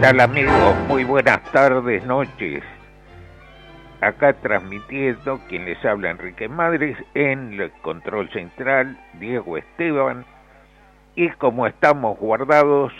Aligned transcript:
Tal 0.00 0.18
amigos? 0.20 0.74
Muy 0.88 1.04
buenas 1.04 1.42
tardes, 1.52 2.02
noches. 2.06 2.62
Acá 4.00 4.32
transmitiendo 4.32 5.38
quien 5.46 5.66
les 5.66 5.84
habla 5.84 6.10
Enrique 6.10 6.48
Madres 6.48 6.96
en 7.12 7.60
el 7.60 7.70
control 7.82 8.30
central, 8.30 8.98
Diego 9.18 9.58
Esteban. 9.58 10.24
Y 11.16 11.28
como 11.32 11.66
estamos 11.66 12.18
guardados 12.18 12.94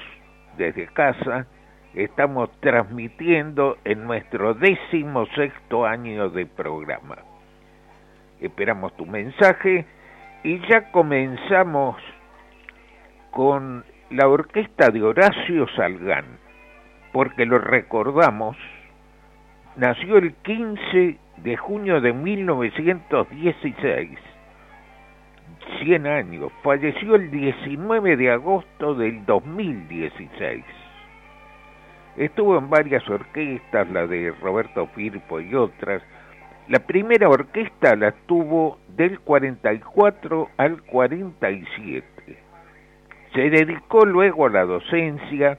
desde 0.58 0.88
casa, 0.88 1.46
estamos 1.94 2.50
transmitiendo 2.60 3.78
en 3.84 4.04
nuestro 4.04 4.52
décimo 4.52 5.24
sexto 5.34 5.86
año 5.86 6.28
de 6.28 6.44
programa. 6.44 7.16
Esperamos 8.42 8.94
tu 8.98 9.06
mensaje 9.06 9.86
y 10.44 10.60
ya 10.68 10.92
comenzamos 10.92 11.96
con 13.30 13.86
la 14.10 14.28
orquesta 14.28 14.90
de 14.90 15.02
Horacio 15.02 15.66
Salgán 15.76 16.49
porque 17.12 17.46
lo 17.46 17.58
recordamos, 17.58 18.56
nació 19.76 20.18
el 20.18 20.34
15 20.34 21.18
de 21.38 21.56
junio 21.56 22.00
de 22.00 22.12
1916, 22.12 24.18
100 25.82 26.06
años, 26.06 26.52
falleció 26.62 27.16
el 27.16 27.30
19 27.30 28.16
de 28.16 28.30
agosto 28.30 28.94
del 28.94 29.24
2016. 29.24 30.64
Estuvo 32.16 32.58
en 32.58 32.68
varias 32.68 33.08
orquestas, 33.08 33.88
la 33.90 34.06
de 34.06 34.34
Roberto 34.42 34.86
Firpo 34.88 35.40
y 35.40 35.54
otras. 35.54 36.02
La 36.68 36.80
primera 36.80 37.28
orquesta 37.28 37.96
la 37.96 38.12
tuvo 38.26 38.78
del 38.88 39.20
44 39.20 40.50
al 40.56 40.82
47. 40.82 42.04
Se 43.32 43.50
dedicó 43.50 44.04
luego 44.04 44.46
a 44.46 44.50
la 44.50 44.64
docencia, 44.64 45.58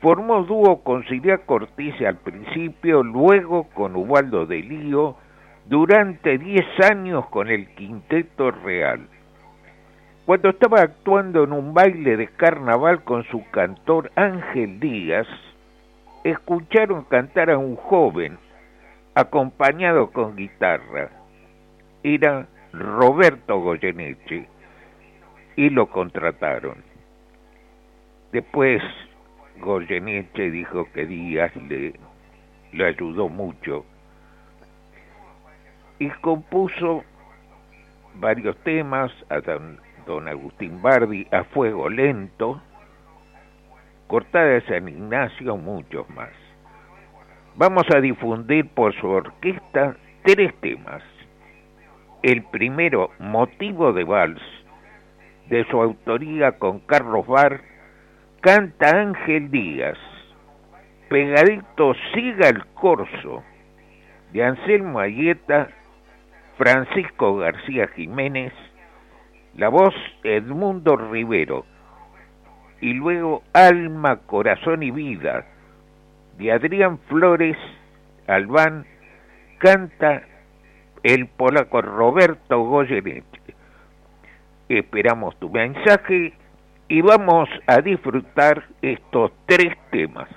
Formó 0.00 0.44
dúo 0.44 0.82
con 0.82 1.04
Silvia 1.06 1.38
Cortés 1.38 1.94
al 2.00 2.16
principio, 2.16 3.02
luego 3.02 3.64
con 3.74 3.94
Ubaldo 3.96 4.46
de 4.46 4.60
Lío, 4.60 5.16
durante 5.66 6.38
10 6.38 6.64
años 6.90 7.26
con 7.26 7.48
el 7.48 7.68
Quinteto 7.74 8.50
Real. 8.50 9.06
Cuando 10.24 10.50
estaba 10.50 10.80
actuando 10.80 11.44
en 11.44 11.52
un 11.52 11.74
baile 11.74 12.16
de 12.16 12.28
carnaval 12.28 13.04
con 13.04 13.24
su 13.24 13.44
cantor 13.50 14.10
Ángel 14.14 14.80
Díaz, 14.80 15.26
escucharon 16.24 17.04
cantar 17.04 17.50
a 17.50 17.58
un 17.58 17.76
joven 17.76 18.38
acompañado 19.14 20.12
con 20.12 20.34
guitarra. 20.34 21.10
Era 22.02 22.46
Roberto 22.72 23.60
Goyeneche 23.60 24.48
y 25.56 25.68
lo 25.68 25.90
contrataron. 25.90 26.76
Después 28.32 28.82
Goyeneche 29.60 30.50
dijo 30.50 30.86
que 30.92 31.06
Díaz 31.06 31.54
le, 31.56 31.94
le 32.72 32.86
ayudó 32.86 33.28
mucho 33.28 33.84
y 36.00 36.08
compuso 36.22 37.04
varios 38.14 38.56
temas 38.64 39.12
a 39.28 39.40
don, 39.40 40.28
Agustín 40.28 40.82
Bardi, 40.82 41.26
a 41.30 41.44
Fuego 41.44 41.88
Lento, 41.88 42.60
Cortada 44.08 44.46
de 44.46 44.62
San 44.62 44.88
Ignacio, 44.88 45.56
muchos 45.56 46.08
más. 46.10 46.30
Vamos 47.54 47.84
a 47.94 48.00
difundir 48.00 48.66
por 48.70 48.92
su 48.94 49.08
orquesta 49.08 49.96
tres 50.24 50.52
temas. 50.60 51.02
El 52.22 52.42
primero, 52.44 53.10
Motivo 53.18 53.92
de 53.92 54.04
Vals, 54.04 54.42
de 55.48 55.64
su 55.66 55.80
autoría 55.80 56.58
con 56.58 56.80
Carlos 56.80 57.26
Bar 57.26 57.60
canta 58.40 58.88
Ángel 59.00 59.50
Díaz, 59.50 59.98
pegadito 61.08 61.94
Siga 62.14 62.48
el 62.48 62.64
Corso, 62.74 63.42
de 64.32 64.44
Anselmo 64.44 64.98
Ayeta, 64.98 65.68
Francisco 66.56 67.36
García 67.36 67.88
Jiménez, 67.88 68.52
la 69.54 69.68
voz 69.68 69.94
Edmundo 70.24 70.96
Rivero, 70.96 71.66
y 72.80 72.94
luego 72.94 73.42
Alma, 73.52 74.20
Corazón 74.26 74.82
y 74.82 74.90
Vida, 74.90 75.44
de 76.38 76.52
Adrián 76.52 76.98
Flores 77.08 77.58
Albán, 78.26 78.86
canta 79.58 80.22
el 81.02 81.26
polaco 81.26 81.82
Roberto 81.82 82.62
Goyeneche. 82.62 83.24
Esperamos 84.68 85.38
tu 85.38 85.50
mensaje 85.50 86.32
y 86.90 87.00
vamos 87.02 87.48
a 87.68 87.80
disfrutar 87.80 88.64
estos 88.82 89.30
tres 89.46 89.74
temas. 89.92 90.28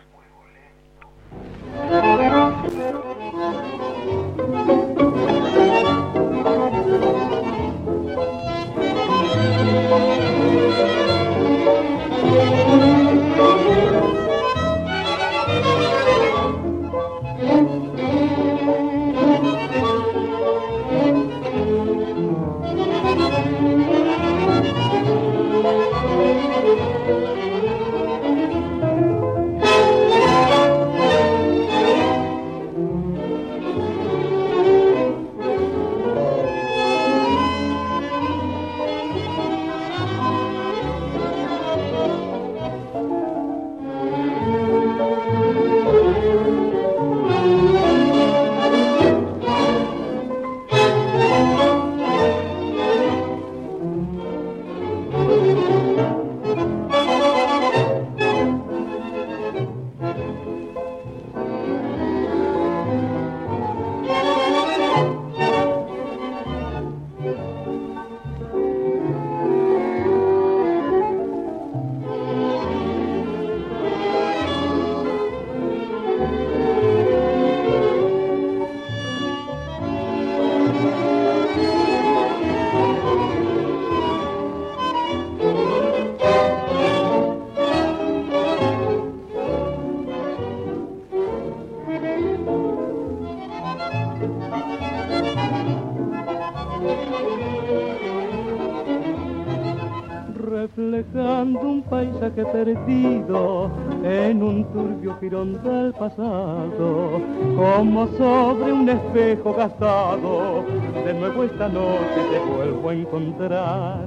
Paisaje 102.34 102.46
perdido 102.52 103.72
en 104.04 104.42
un 104.44 104.64
turbio 104.66 105.16
jirón 105.20 105.62
del 105.64 105.94
pasado, 105.94 107.22
como 107.56 108.08
sobre 108.18 108.74
un 108.74 108.90
espejo 108.90 109.54
gastado. 109.54 110.66
De 111.06 111.14
nuevo 111.14 111.44
esta 111.44 111.70
noche 111.70 112.22
te 112.32 112.40
vuelvo 112.40 112.90
a 112.90 112.94
encontrar 112.94 114.06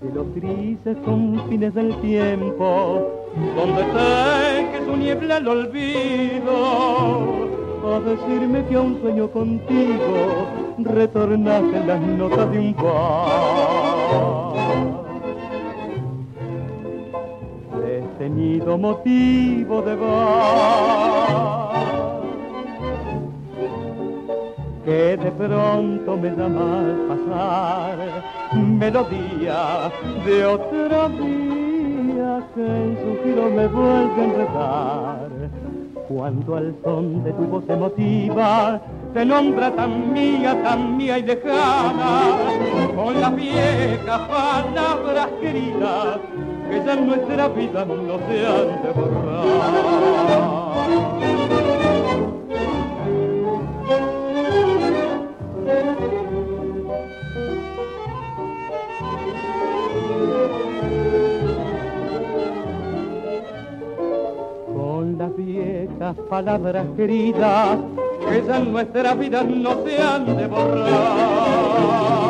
de 0.00 0.12
los 0.14 0.34
grises 0.34 0.96
confines 1.04 1.74
del 1.74 1.94
tiempo, 2.00 3.10
donde 3.56 3.82
que 4.72 4.84
su 4.84 4.96
niebla 4.96 5.36
el 5.38 5.48
olvido, 5.48 6.54
a 7.84 8.00
decirme 8.00 8.64
que 8.66 8.74
a 8.76 8.80
un 8.80 9.00
sueño 9.00 9.28
contigo 9.30 10.46
retornaste 10.78 11.84
las 11.86 12.00
notas 12.00 12.50
de 12.50 12.58
un 12.58 12.74
bar. 12.76 13.67
Detenido 18.68 18.76
motivo 18.76 19.80
de 19.80 19.96
bar 19.96 21.70
que 24.84 25.16
de 25.16 25.30
pronto 25.30 26.16
me 26.18 26.30
da 26.30 26.48
mal 26.48 26.96
pasar 27.08 27.96
melodía 28.54 29.90
de 30.26 30.44
otra 30.44 31.08
día 31.08 32.46
que 32.54 32.60
en 32.60 32.98
su 33.00 33.10
giro 33.22 33.44
me 33.56 33.66
vuelve 33.68 34.20
a 34.20 34.24
enredar. 34.24 35.30
Cuando 36.08 36.56
al 36.56 36.74
son 36.84 37.24
de 37.24 37.32
tu 37.32 37.44
voz 37.44 37.64
emotiva 37.68 38.80
te 39.14 39.24
nombra 39.24 39.70
tan 39.74 40.12
mía, 40.12 40.62
tan 40.62 40.96
mía 40.96 41.18
y 41.18 41.22
lejana, 41.22 42.20
con 42.94 43.18
las 43.18 43.34
viejas 43.34 44.20
palabras 44.28 45.28
queridas 45.40 46.18
que 46.68 46.84
ya 46.84 46.92
en 46.94 47.06
nuestra 47.06 47.48
vida 47.48 47.84
no 47.84 48.18
se 48.28 48.46
han 48.46 48.82
de 48.82 48.92
borrar. 48.92 50.48
viejas 65.36 66.16
palabras 66.28 66.86
queridas 66.96 67.78
que 68.28 68.44
ya 68.46 68.56
en 68.56 68.72
nuestra 68.72 69.14
vida 69.14 69.42
no 69.42 69.84
se 69.84 70.02
han 70.02 70.36
de 70.36 70.46
borrar. 70.46 72.27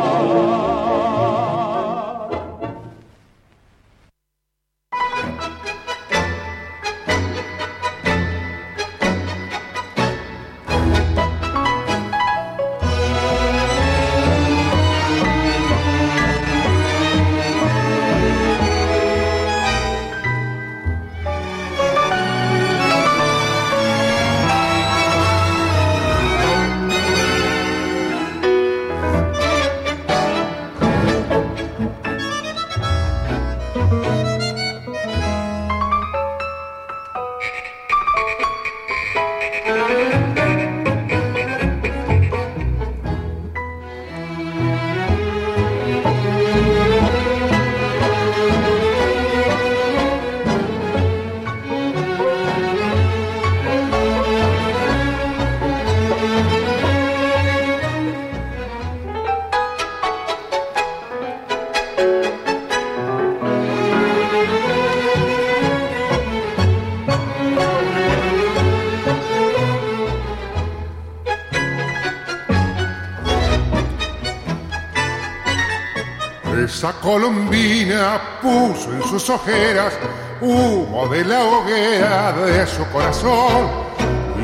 Colombina 76.94 78.20
puso 78.42 78.92
en 78.92 79.02
sus 79.02 79.28
ojeras 79.30 79.92
humo 80.40 81.08
de 81.08 81.24
la 81.24 81.44
hoguera 81.44 82.32
de 82.32 82.66
su 82.66 82.84
corazón 82.86 83.88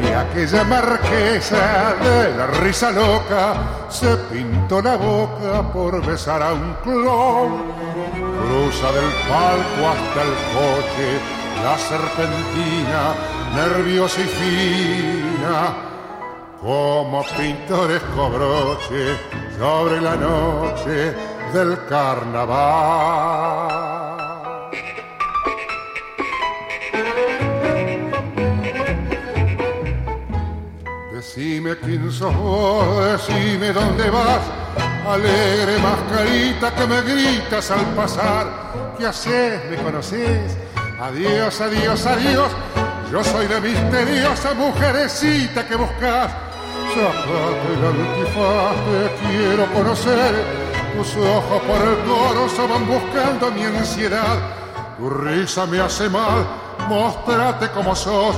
y 0.03 0.09
aquella 0.09 0.65
marquesa 0.65 1.95
de 2.03 2.37
la 2.37 2.47
risa 2.47 2.91
loca 2.91 3.87
se 3.89 4.17
pintó 4.33 4.83
la 4.83 4.97
boca 4.97 5.63
por 5.73 6.05
besar 6.05 6.43
a 6.43 6.53
un 6.53 6.75
clon. 6.83 7.63
Cruza 8.41 8.93
del 8.93 9.11
palco 9.29 9.89
hasta 9.89 10.23
el 10.23 10.35
coche 10.53 11.45
la 11.63 11.79
serpentina, 11.79 13.15
nerviosa 13.55 14.21
y 14.21 14.25
fina, 14.25 15.75
como 16.61 17.25
pintoresco 17.39 18.31
broche 18.31 19.17
sobre 19.59 20.01
la 20.01 20.17
noche 20.17 21.15
del 21.55 21.79
carnaval. 21.89 22.51
Decime 31.13 31.77
quién 31.79 32.11
sos 32.11 32.35
vos, 32.37 33.07
decime 33.13 33.73
dónde 33.73 34.11
vas, 34.11 34.41
alegre 35.09 35.79
mascarita 35.79 36.75
que 36.75 36.87
me 36.89 37.01
gritas 37.03 37.71
al 37.71 37.87
pasar. 37.95 38.47
¿Qué 38.99 39.07
haces? 39.07 39.61
¿Me 39.71 39.77
conoces? 39.77 40.57
Adiós, 41.01 41.61
adiós, 41.61 42.07
adiós. 42.07 42.51
Yo 43.13 43.23
soy 43.23 43.47
la 43.47 43.61
misteriosa 43.61 44.55
mujerecita 44.55 45.69
que 45.69 45.77
buscas. 45.77 46.33
Sacate 46.95 47.75
el 47.75 47.85
antifaz, 47.85 48.77
te 48.87 49.29
quiero 49.29 49.67
conocer 49.73 50.64
tus 50.97 51.17
ojos 51.17 51.63
por 51.63 51.81
el 51.89 51.99
coro 52.05 52.49
se 52.49 52.67
van 52.67 52.87
buscando 52.87 53.51
mi 53.51 53.65
ansiedad. 53.65 54.39
Tu 54.97 55.11
risa 55.11 55.67
me 55.67 55.81
hace 55.81 56.09
mal, 56.09 56.47
mostrate 56.89 57.69
como 57.71 57.95
sos. 57.95 58.37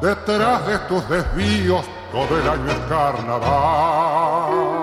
Detrás 0.00 0.66
de 0.66 0.78
tus 0.80 1.08
desvíos 1.08 1.84
todo 2.10 2.38
el 2.38 2.48
año 2.48 2.70
es 2.70 2.78
carnaval. 2.88 4.80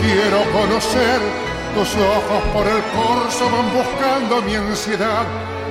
Quiero 0.00 0.38
conocer. 0.52 1.20
Tus 1.74 1.94
ojos 1.96 2.42
por 2.52 2.66
el 2.66 2.82
corso 2.94 3.44
van 3.50 3.72
buscando 3.72 4.42
mi 4.42 4.54
ansiedad. 4.54 5.24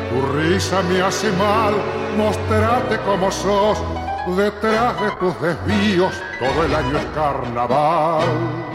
Tu 0.09 0.38
risa 0.38 0.81
me 0.83 1.01
hace 1.01 1.31
mal, 1.33 1.74
mostrate 2.17 2.98
como 3.00 3.31
sos. 3.31 3.77
Detrás 4.38 5.01
de 5.01 5.12
tus 5.19 5.41
desvíos 5.41 6.13
todo 6.39 6.65
el 6.65 6.75
año 6.75 6.98
es 6.98 7.05
carnaval. 7.15 8.69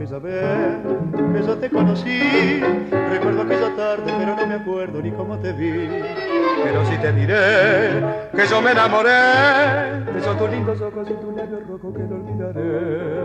aquella 0.00 0.18
vez 0.18 0.79
te 1.60 1.68
conocí. 1.68 2.60
Recuerdo 3.10 3.42
aquella 3.42 3.76
tarde, 3.76 4.12
pero 4.18 4.34
no 4.34 4.46
me 4.46 4.54
acuerdo 4.54 5.02
ni 5.02 5.10
cómo 5.12 5.38
te 5.38 5.52
vi. 5.52 5.88
Pero 6.64 6.84
sí 6.86 6.96
te 6.98 7.12
diré 7.12 8.02
que 8.34 8.46
yo 8.46 8.62
me 8.62 8.72
enamoré 8.72 9.10
de 10.12 10.18
esos 10.18 10.36
tus 10.38 10.50
lindos 10.50 10.80
ojos 10.80 11.06
y 11.08 11.14
tu 11.14 11.30
labio 11.36 11.60
rojo 11.68 11.92
que 11.92 12.02
no 12.02 12.16
olvidaré. 12.16 13.20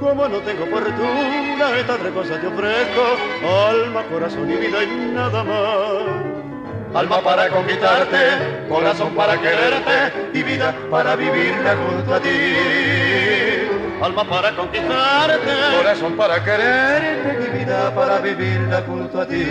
Como 0.00 0.28
no 0.28 0.38
tengo 0.38 0.66
fortuna, 0.66 1.78
esta 1.78 1.94
otra 1.94 2.10
cosa 2.10 2.40
te 2.40 2.46
ofrezco, 2.46 3.02
alma, 3.42 4.02
corazón 4.04 4.50
y 4.50 4.56
vida 4.56 4.84
y 4.84 5.12
nada 5.12 5.42
más 5.42 6.33
alma 6.94 7.20
para 7.22 7.48
conquistarte, 7.48 8.66
corazón 8.68 9.14
para 9.14 9.40
quererte 9.40 10.30
y 10.32 10.42
vida 10.42 10.74
para 10.90 11.16
vivirla 11.16 11.76
junto 11.76 12.14
a 12.14 12.20
ti. 12.20 12.30
Alma 14.00 14.24
para 14.24 14.54
conquistarte, 14.54 15.50
corazón 15.76 16.16
para 16.16 16.42
quererte 16.44 17.46
y 17.46 17.58
vida 17.58 17.94
para 17.94 18.18
vivirla 18.20 18.82
junto 18.86 19.20
a 19.20 19.26
ti. 19.26 19.44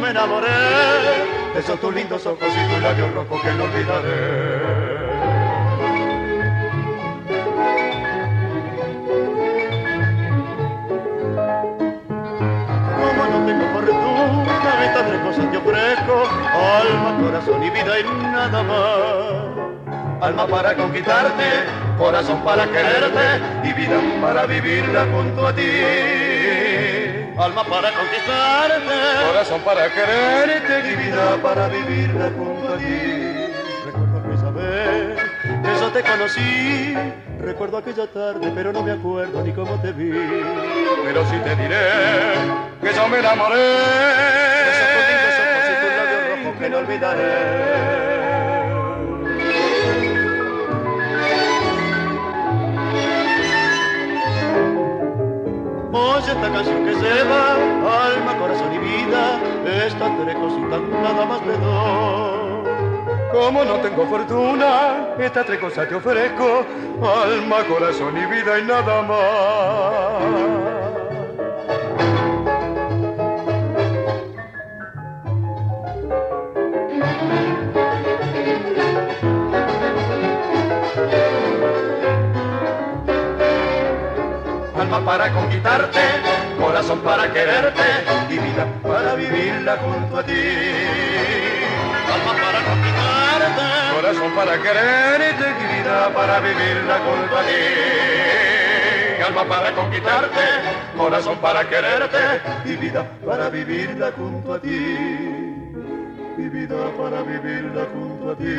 Me 0.00 0.10
enamoré 0.10 0.46
de 1.54 1.60
esos 1.60 1.80
tus 1.80 1.92
lindos 1.92 2.24
ojos 2.24 2.48
y 2.48 2.72
tus 2.72 2.82
labios 2.82 3.12
rojos 3.14 3.42
que 3.42 3.52
no 3.52 3.64
olvidaré. 3.64 5.07
Alma, 15.66 17.18
corazón 17.20 17.62
y 17.62 17.70
vida 17.70 18.00
y 18.00 18.04
nada 18.22 18.62
más. 18.62 19.58
Alma 20.20 20.46
para 20.46 20.74
conquistarte, 20.74 21.44
corazón 21.96 22.42
para 22.42 22.66
quererte 22.66 23.40
y 23.64 23.72
vida 23.72 24.00
para 24.20 24.46
vivirla 24.46 25.06
junto 25.12 25.46
a 25.46 25.54
ti. 25.54 25.70
Alma 27.38 27.64
para 27.64 27.92
conquistarte, 27.92 28.94
corazón 29.26 29.60
para 29.62 29.88
quererte 29.92 30.90
y 30.90 30.96
vida 30.96 31.36
para 31.42 31.68
vivirla 31.68 32.30
junto 32.36 32.74
a 32.74 32.78
ti. 32.78 32.84
Recuerdo 33.86 34.22
que 35.92 36.02
te 36.02 36.10
conocí, 36.10 36.94
recuerdo 37.40 37.78
aquella 37.78 38.06
tarde, 38.06 38.52
pero 38.54 38.72
no 38.72 38.82
me 38.82 38.92
acuerdo 38.92 39.42
ni 39.42 39.52
cómo 39.52 39.80
te 39.80 39.92
vi. 39.92 40.12
Pero 41.04 41.24
sí 41.26 41.36
te 41.44 41.56
diré 41.56 41.88
que 42.82 42.92
yo 42.92 43.08
me 43.08 43.18
enamoré 43.18 44.37
olvidaré. 46.88 47.98
Oye 55.92 56.32
esta 56.32 56.52
canción 56.52 56.84
que 56.84 56.94
lleva 56.94 57.54
alma, 58.06 58.38
corazón 58.38 58.72
y 58.74 58.78
vida, 58.78 59.40
estas 59.86 60.10
tres 60.18 60.36
cositas 60.36 60.80
nada 60.80 61.26
más 61.26 61.40
te 61.42 61.52
doy. 61.52 62.48
Como 63.32 63.64
no 63.64 63.76
tengo 63.76 64.06
fortuna, 64.06 65.14
estas 65.18 65.46
tres 65.46 65.58
cosas 65.60 65.88
te 65.88 65.94
ofrezco, 65.94 66.64
alma, 67.02 67.56
corazón 67.68 68.16
y 68.16 68.26
vida 68.26 68.58
y 68.58 68.64
nada 68.64 69.02
más. 69.02 70.47
Para 84.96 85.30
conquistarte, 85.32 86.00
corazón 86.58 87.00
para 87.00 87.30
quererte 87.30 87.82
y 88.30 88.38
vida 88.38 88.66
para 88.82 89.14
vivirla 89.14 89.76
junto 89.76 90.18
a 90.18 90.22
ti. 90.24 90.32
Alma 92.14 92.32
para 92.32 92.60
conquistarte, 92.64 93.62
corazón 93.94 94.32
para 94.32 94.62
quererte 94.62 95.44
y 95.60 95.76
vida 95.76 96.10
para 96.14 96.40
vivirla 96.40 96.98
junto 97.04 97.36
a 97.36 97.42
ti. 97.42 99.22
Alma 99.26 99.44
para 99.44 99.72
conquistarte, 99.74 100.40
corazón 100.96 101.36
para 101.38 101.68
quererte 101.68 102.18
y 102.64 102.76
vida 102.76 103.06
para 103.26 103.50
vivirla 103.50 104.12
junto 104.16 104.54
a 104.54 104.60
ti. 104.60 104.68
Y 106.38 106.48
vida 106.48 106.90
para 106.96 107.22
vivirla 107.22 107.86
junto 107.92 108.30
a 108.30 108.36
ti. 108.36 108.56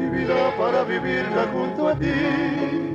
Y 0.00 0.06
vida 0.16 0.34
para 0.58 0.82
vivirla 0.82 1.46
junto 1.52 1.88
a 1.88 1.94
ti 1.94 2.85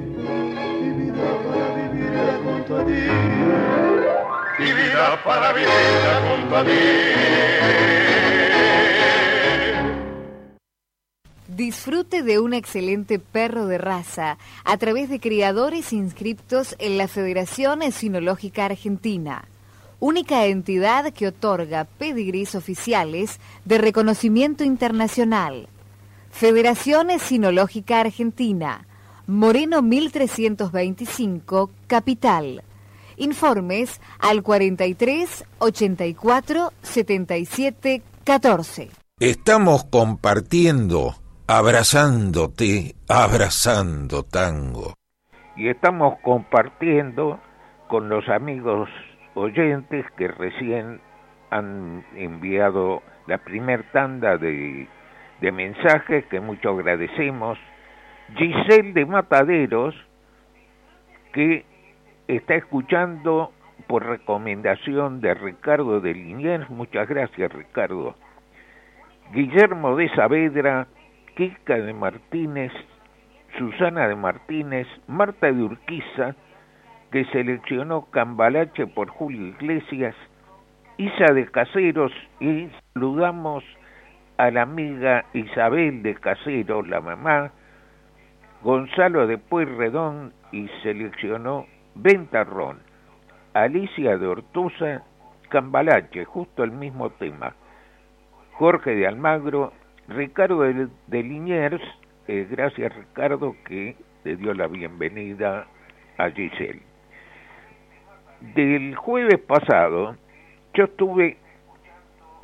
Disfrute 11.47 12.23
de 12.23 12.39
un 12.39 12.53
excelente 12.53 13.19
perro 13.19 13.65
de 13.65 13.77
raza 13.77 14.37
a 14.63 14.77
través 14.77 15.09
de 15.09 15.19
criadores 15.19 15.93
inscriptos 15.93 16.75
en 16.79 16.97
la 16.97 17.07
Federación 17.07 17.81
Sinológica 17.91 18.65
Argentina, 18.65 19.45
única 19.99 20.45
entidad 20.45 21.13
que 21.13 21.27
otorga 21.27 21.85
pedigrís 21.85 22.55
oficiales 22.55 23.39
de 23.65 23.77
reconocimiento 23.77 24.63
internacional. 24.63 25.67
Federación 26.31 27.07
Sinológica 27.19 27.99
Argentina, 27.99 28.87
Moreno 29.27 29.81
1325, 29.81 31.69
Capital. 31.87 32.63
Informes 33.17 34.01
al 34.19 34.41
43 34.41 35.45
84 35.59 36.71
77 36.81 38.01
14. 38.23 38.89
Estamos 39.19 39.83
compartiendo, 39.85 41.13
abrazándote, 41.47 42.95
abrazando 43.07 44.23
tango. 44.23 44.95
Y 45.55 45.69
estamos 45.69 46.17
compartiendo 46.23 47.39
con 47.87 48.09
los 48.09 48.27
amigos 48.27 48.89
oyentes 49.35 50.05
que 50.17 50.27
recién 50.29 50.99
han 51.51 52.03
enviado 52.15 53.03
la 53.27 53.37
primer 53.37 53.91
tanda 53.91 54.37
de, 54.37 54.87
de 55.41 55.51
mensajes 55.51 56.25
que 56.25 56.39
mucho 56.39 56.69
agradecemos 56.69 57.59
Giselle 58.35 58.93
de 58.93 59.05
Mataderos, 59.05 59.95
que 61.33 61.65
está 62.27 62.55
escuchando 62.55 63.51
por 63.87 64.05
recomendación 64.05 65.21
de 65.21 65.33
Ricardo 65.33 65.99
de 65.99 66.13
Liniers, 66.13 66.69
muchas 66.69 67.07
gracias 67.07 67.51
Ricardo, 67.51 68.15
Guillermo 69.33 69.95
de 69.95 70.09
Saavedra, 70.09 70.87
Kika 71.35 71.75
de 71.75 71.93
Martínez, 71.93 72.71
Susana 73.57 74.07
de 74.07 74.15
Martínez, 74.15 74.87
Marta 75.07 75.51
de 75.51 75.63
Urquiza, 75.63 76.35
que 77.11 77.25
seleccionó 77.25 78.05
Cambalache 78.11 78.87
por 78.87 79.09
Julio 79.09 79.47
Iglesias, 79.47 80.15
Isa 80.97 81.33
de 81.33 81.47
Caseros 81.47 82.13
y 82.39 82.69
saludamos 82.93 83.63
a 84.37 84.51
la 84.51 84.61
amiga 84.61 85.25
Isabel 85.33 86.01
de 86.01 86.15
Caseros, 86.15 86.87
la 86.87 87.01
mamá, 87.01 87.51
Gonzalo 88.63 89.25
de 89.25 89.39
Pueyrredón 89.39 90.33
y 90.51 90.67
seleccionó 90.83 91.65
Ventarrón, 91.95 92.79
Alicia 93.53 94.17
de 94.17 94.27
Ortuza, 94.27 95.03
Cambalache, 95.49 96.25
justo 96.25 96.63
el 96.63 96.71
mismo 96.71 97.09
tema, 97.09 97.55
Jorge 98.53 98.93
de 98.93 99.07
Almagro, 99.07 99.73
Ricardo 100.07 100.61
de, 100.61 100.89
Liniers, 101.23 101.81
eh, 102.27 102.47
gracias 102.51 102.95
Ricardo 102.95 103.55
que 103.65 103.95
te 104.23 104.35
dio 104.35 104.53
la 104.53 104.67
bienvenida 104.67 105.65
a 106.19 106.29
Giselle. 106.29 106.83
Del 108.53 108.95
jueves 108.95 109.39
pasado, 109.39 110.15
yo 110.75 110.87
tuve 110.91 111.37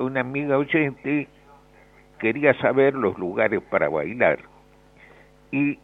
una 0.00 0.20
amiga 0.20 0.58
oyente, 0.58 1.28
quería 2.18 2.54
saber 2.54 2.94
los 2.94 3.16
lugares 3.18 3.62
para 3.70 3.88
bailar. 3.88 4.40
Y 5.50 5.78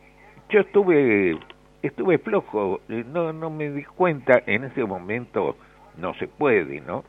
yo 0.48 0.60
estuve 0.60 1.38
estuve 1.82 2.18
flojo, 2.18 2.80
eh, 2.88 3.04
no 3.06 3.32
no 3.32 3.50
me 3.50 3.70
di 3.70 3.84
cuenta 3.84 4.42
en 4.46 4.64
ese 4.64 4.84
momento 4.84 5.56
no 5.96 6.14
se 6.14 6.28
puede, 6.28 6.80
¿no? 6.80 7.04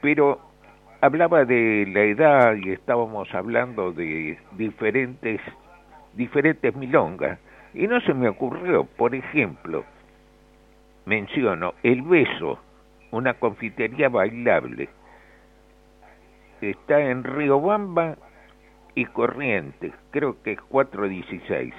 Pero 0.00 0.40
hablaba 1.00 1.44
de 1.44 1.86
la 1.88 2.02
edad 2.02 2.54
y 2.56 2.70
estábamos 2.70 3.32
hablando 3.34 3.92
de 3.92 4.38
diferentes 4.52 5.40
diferentes 6.14 6.74
milongas 6.74 7.38
y 7.74 7.86
no 7.86 8.00
se 8.00 8.14
me 8.14 8.28
ocurrió, 8.28 8.84
por 8.84 9.14
ejemplo, 9.14 9.84
menciono 11.04 11.74
El 11.82 12.02
Beso, 12.02 12.58
una 13.10 13.34
confitería 13.34 14.08
bailable. 14.08 14.88
Está 16.62 17.00
en 17.00 17.22
Riobamba 17.22 18.16
y 18.94 19.04
Corrientes, 19.04 19.92
creo 20.10 20.42
que 20.42 20.52
es 20.52 20.60
416 20.62 21.74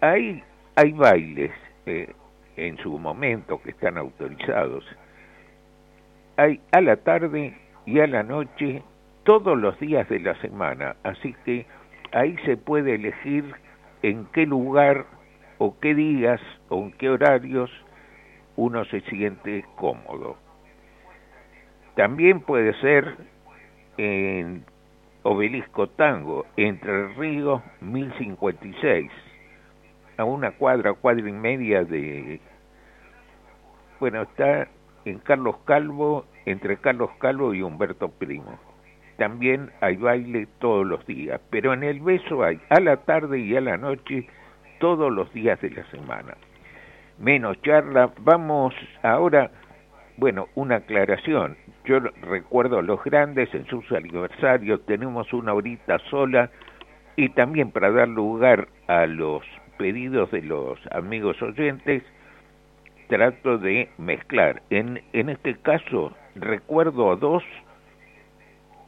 hay, 0.00 0.42
hay 0.76 0.92
bailes 0.92 1.52
eh, 1.86 2.12
en 2.56 2.76
su 2.78 2.98
momento 2.98 3.60
que 3.62 3.70
están 3.70 3.98
autorizados. 3.98 4.84
Hay 6.36 6.60
a 6.72 6.80
la 6.80 6.96
tarde 6.96 7.56
y 7.86 8.00
a 8.00 8.06
la 8.06 8.22
noche 8.22 8.82
todos 9.24 9.58
los 9.58 9.78
días 9.80 10.08
de 10.08 10.20
la 10.20 10.34
semana, 10.40 10.96
así 11.02 11.34
que 11.44 11.66
ahí 12.12 12.36
se 12.44 12.56
puede 12.56 12.94
elegir 12.94 13.54
en 14.02 14.26
qué 14.26 14.46
lugar 14.46 15.06
o 15.58 15.78
qué 15.80 15.94
días 15.94 16.40
o 16.68 16.84
en 16.84 16.92
qué 16.92 17.10
horarios 17.10 17.70
uno 18.56 18.84
se 18.86 19.00
siente 19.02 19.64
cómodo. 19.76 20.36
También 21.94 22.40
puede 22.40 22.78
ser 22.80 23.16
en 23.96 24.64
Obelisco 25.22 25.88
Tango, 25.88 26.46
Entre 26.56 27.08
Ríos 27.14 27.62
1056, 27.80 29.10
a 30.16 30.24
una 30.24 30.52
cuadra, 30.52 30.92
cuadra 30.94 31.28
y 31.28 31.32
media 31.32 31.84
de... 31.84 32.40
Bueno, 34.00 34.22
está 34.22 34.68
en 35.04 35.18
Carlos 35.20 35.56
Calvo, 35.64 36.26
entre 36.44 36.76
Carlos 36.78 37.10
Calvo 37.18 37.54
y 37.54 37.62
Humberto 37.62 38.08
Primo. 38.08 38.58
También 39.16 39.70
hay 39.80 39.96
baile 39.96 40.46
todos 40.58 40.86
los 40.86 41.06
días, 41.06 41.40
pero 41.50 41.72
en 41.72 41.82
el 41.82 42.00
beso 42.00 42.42
hay 42.42 42.60
a 42.68 42.80
la 42.80 42.98
tarde 42.98 43.38
y 43.38 43.56
a 43.56 43.60
la 43.60 43.78
noche 43.78 44.28
todos 44.78 45.10
los 45.10 45.32
días 45.32 45.60
de 45.62 45.70
la 45.70 45.84
semana. 45.90 46.36
Menos 47.18 47.60
charla, 47.62 48.10
vamos 48.20 48.74
ahora, 49.02 49.50
bueno, 50.18 50.48
una 50.54 50.76
aclaración. 50.76 51.56
Yo 51.86 52.00
recuerdo 52.00 52.78
a 52.78 52.82
los 52.82 53.02
grandes 53.04 53.54
en 53.54 53.66
sus 53.66 53.90
aniversarios, 53.90 54.84
tenemos 54.84 55.32
una 55.32 55.54
horita 55.54 55.98
sola 56.10 56.50
y 57.16 57.30
también 57.30 57.70
para 57.70 57.90
dar 57.90 58.08
lugar 58.08 58.68
a 58.86 59.06
los 59.06 59.42
pedidos 59.78 60.30
de 60.30 60.42
los 60.42 60.78
amigos 60.90 61.40
oyentes, 61.42 62.02
trato 63.08 63.58
de 63.58 63.88
mezclar. 63.98 64.62
En, 64.70 65.02
en 65.12 65.28
este 65.28 65.56
caso, 65.56 66.12
recuerdo 66.34 67.12
a 67.12 67.16
dos, 67.16 67.42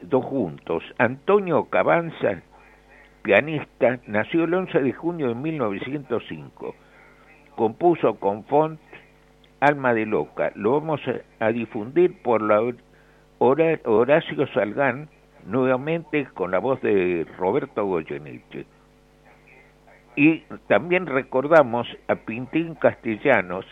dos 0.00 0.25
juntos. 0.25 0.83
Antonio 0.99 1.64
Cabanza, 1.66 2.42
pianista, 3.23 4.00
nació 4.07 4.45
el 4.45 4.54
11 4.54 4.80
de 4.80 4.92
junio 4.92 5.28
de 5.28 5.35
1905. 5.35 6.75
Compuso 7.57 8.14
con 8.21 8.45
Font 8.45 8.80
Alma 9.61 9.92
de 9.92 10.07
Loca. 10.07 10.52
Lo 10.54 10.80
vamos 10.80 11.00
a, 11.40 11.49
difundir 11.49 12.23
por 12.23 12.42
la 12.42 12.62
Horacio 13.38 14.47
Salgán, 14.54 15.09
nuevamente 15.47 16.26
con 16.35 16.50
la 16.50 16.59
voz 16.59 16.80
de 16.83 17.26
Roberto 17.37 17.85
Goyeneche. 17.85 18.66
Y 20.19 20.41
también 20.67 21.07
recordamos 21.07 21.87
a 22.09 22.17
Pintín 22.17 22.75
Castellanos, 22.75 23.65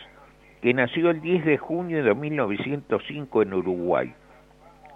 que 0.61 0.73
nació 0.73 1.09
el 1.09 1.19
10 1.19 1.43
de 1.43 1.57
junio 1.57 2.01
de 2.01 2.15
1905 2.15 3.41
en 3.41 3.53
Uruguay. 3.53 4.13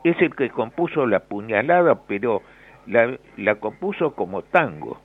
Es 0.06 0.16
el 0.22 0.34
que 0.34 0.50
compuso 0.50 1.06
La 1.06 1.20
Puñalada, 1.20 2.04
pero 2.08 2.42
la, 2.88 3.18
la 3.36 3.56
compuso 3.56 4.16
como 4.16 4.44
tango. 4.44 5.02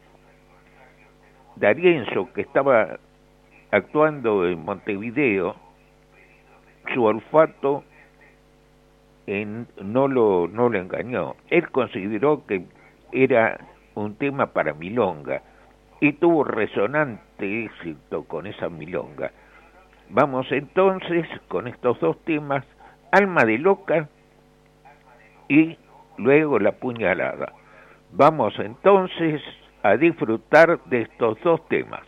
Darienzo, 1.57 2.33
que 2.33 2.43
estaba 2.43 3.01
actuando 3.73 4.47
en 4.47 4.65
Montevideo, 4.65 5.57
su 6.95 7.03
olfato 7.03 7.83
en, 9.27 9.67
no, 9.83 10.07
lo, 10.07 10.47
no 10.47 10.69
lo 10.69 10.79
engañó. 10.79 11.35
Él 11.49 11.69
consideró 11.73 12.47
que 12.47 12.67
era 13.11 13.59
un 13.97 14.15
tema 14.15 14.47
para 14.53 14.75
milonga 14.75 15.43
y 16.01 16.13
tuvo 16.13 16.45
resonante 16.45 17.65
éxito 17.65 18.25
con 18.25 18.47
esa 18.47 18.69
milonga. 18.69 19.33
Vamos 20.11 20.47
entonces 20.51 21.27
con 21.49 21.67
estos 21.67 21.99
dos 22.01 22.23
temas, 22.25 22.65
Alma 23.11 23.45
de 23.45 23.59
Loca 23.59 24.09
y 25.49 25.77
luego 26.19 26.59
La 26.59 26.73
Puñalada. 26.73 27.53
Vamos 28.13 28.55
entonces 28.59 29.43
a 29.83 29.97
disfrutar 29.97 30.83
de 30.85 31.03
estos 31.03 31.39
dos 31.43 31.67
temas. 31.69 32.03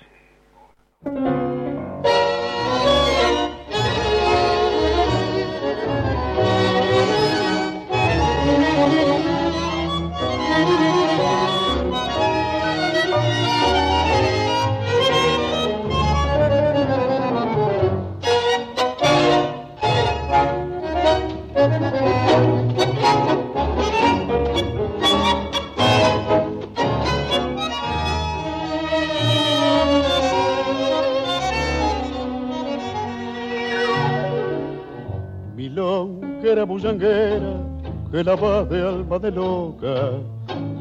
Que 38.10 38.24
la 38.24 38.34
va 38.34 38.64
de 38.64 38.82
alma 38.82 39.18
de 39.18 39.30
loca, 39.30 40.10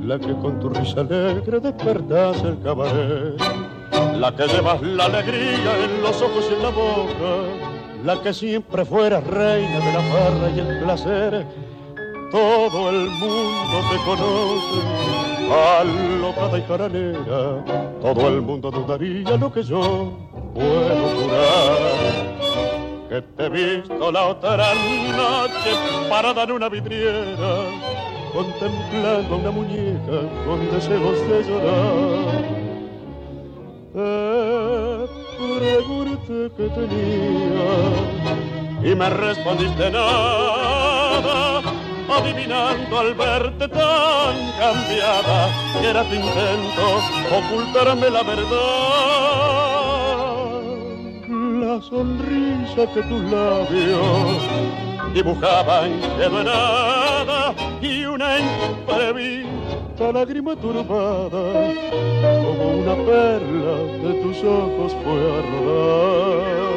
la 0.01 0.17
que 0.17 0.33
con 0.37 0.59
tu 0.59 0.69
risa 0.69 1.01
alegre 1.01 1.59
despertas 1.59 2.41
el 2.43 2.59
cabaret, 2.61 3.39
la 4.17 4.35
que 4.35 4.47
llevas 4.47 4.81
la 4.81 5.05
alegría 5.05 5.71
en 5.83 6.01
los 6.01 6.21
ojos 6.21 6.47
y 6.49 6.53
en 6.55 6.63
la 6.63 6.69
boca, 6.69 7.33
la 8.03 8.21
que 8.21 8.33
siempre 8.33 8.85
fuera 8.85 9.19
reina 9.19 9.79
de 9.79 9.93
la 9.93 10.01
farra 10.01 10.49
y 10.55 10.59
el 10.59 10.83
placer. 10.83 11.45
Todo 12.31 12.89
el 12.89 13.09
mundo 13.09 13.77
te 13.89 13.97
conoce, 14.05 14.81
alocada 15.79 16.57
y 16.57 16.61
caranera, 16.63 17.63
todo 18.01 18.27
el 18.27 18.41
mundo 18.41 18.71
dudaría 18.71 19.37
lo 19.37 19.51
que 19.53 19.63
yo 19.63 20.11
puedo 20.53 21.15
curar 21.15 22.26
que 23.09 23.21
te 23.21 23.45
he 23.45 23.49
visto 23.49 24.11
la 24.11 24.25
otra 24.27 24.57
noche 24.57 25.71
parada 26.09 26.43
en 26.43 26.51
una 26.51 26.69
vidriera, 26.69 27.69
contemplando 28.33 29.37
una 29.37 29.51
muñeca 29.51 30.21
con 30.45 30.69
deseos 30.71 31.19
de 31.29 31.43
llorar. 31.43 32.43
Te 33.93 35.47
pregunté 35.59 36.51
que 36.57 36.67
tenía 36.69 37.71
y 38.83 38.95
me 38.95 39.09
respondiste 39.09 39.89
nada, 39.89 41.61
adivinando 42.09 42.99
al 42.99 43.13
verte 43.13 43.67
tan 43.69 44.51
cambiada 44.59 45.49
que 45.79 45.87
era 45.87 46.03
tu 46.03 46.15
intento 46.15 47.01
ocultarme 47.37 48.09
la 48.09 48.23
verdad 48.23 49.66
sonrisa 51.81 52.87
que 52.93 53.01
tus 53.03 53.21
labios 53.29 54.41
dibujaban 55.13 55.91
quedó 56.17 56.43
nada 56.43 57.53
y 57.81 58.05
una 58.05 58.39
imprevista 58.39 60.11
lágrima 60.13 60.55
turbada 60.55 61.73
como 62.43 62.63
una 62.81 62.95
perla 62.95 63.75
de 64.03 64.13
tus 64.23 64.43
ojos 64.43 64.95
fue 65.03 65.19
a 65.31 65.41
rodar. 65.51 66.67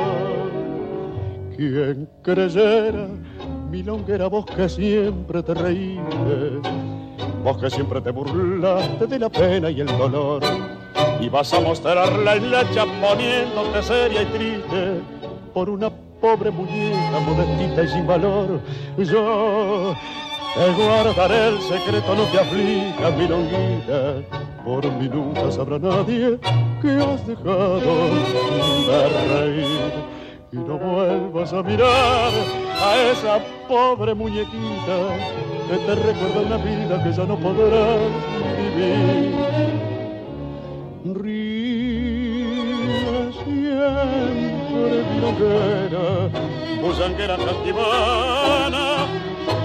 Quien 1.56 2.08
creyera 2.22 3.06
mi 3.70 3.82
longuera 3.82 4.26
voz 4.26 4.46
que 4.46 4.68
siempre 4.68 5.42
te 5.42 5.54
reíste, 5.54 6.60
vos 7.44 7.56
que 7.58 7.70
siempre 7.70 8.00
te 8.00 8.10
burlaste 8.10 9.06
de 9.06 9.18
la 9.18 9.28
pena 9.28 9.70
y 9.70 9.80
el 9.80 9.86
dolor 9.86 10.42
y 11.20 11.28
vas 11.28 11.52
a 11.52 11.60
mostrarla 11.60 12.36
en 12.36 12.50
la 12.50 12.64
poniéndote 13.00 13.82
seria 13.82 14.22
y 14.22 14.26
triste 14.26 15.00
por 15.52 15.68
una 15.68 15.90
pobre 16.20 16.50
muñeca 16.50 17.18
modestita 17.20 17.82
y 17.82 17.88
sin 17.88 18.06
valor. 18.06 18.60
Yo 18.98 19.94
te 20.54 20.72
guardaré 20.72 21.48
el 21.48 21.60
secreto, 21.60 22.14
no 22.14 22.24
te 22.24 22.38
aflijas, 22.40 23.16
mi 23.16 23.28
longuita, 23.28 24.14
por 24.64 24.84
mí 24.92 25.08
nunca 25.08 25.50
sabrá 25.50 25.78
nadie 25.78 26.38
que 26.82 26.90
has 26.90 27.26
dejado 27.26 28.10
de 28.86 29.08
reír. 29.34 29.92
Y 30.52 30.56
no 30.56 30.78
vuelvas 30.78 31.52
a 31.52 31.62
mirar 31.62 32.32
a 32.82 32.96
esa 33.12 33.38
pobre 33.68 34.14
muñequita 34.14 35.16
que 35.68 35.76
te 35.76 35.94
recuerda 35.94 36.40
una 36.44 36.56
vida 36.56 37.04
que 37.04 37.12
ya 37.12 37.24
no 37.24 37.36
podrás 37.36 38.00
vivir 38.58 39.89
Ríe 41.02 42.44
siempre 43.32 45.02
milonguera, 45.14 46.28
busanguera 46.82 47.36
castivana, 47.38 49.06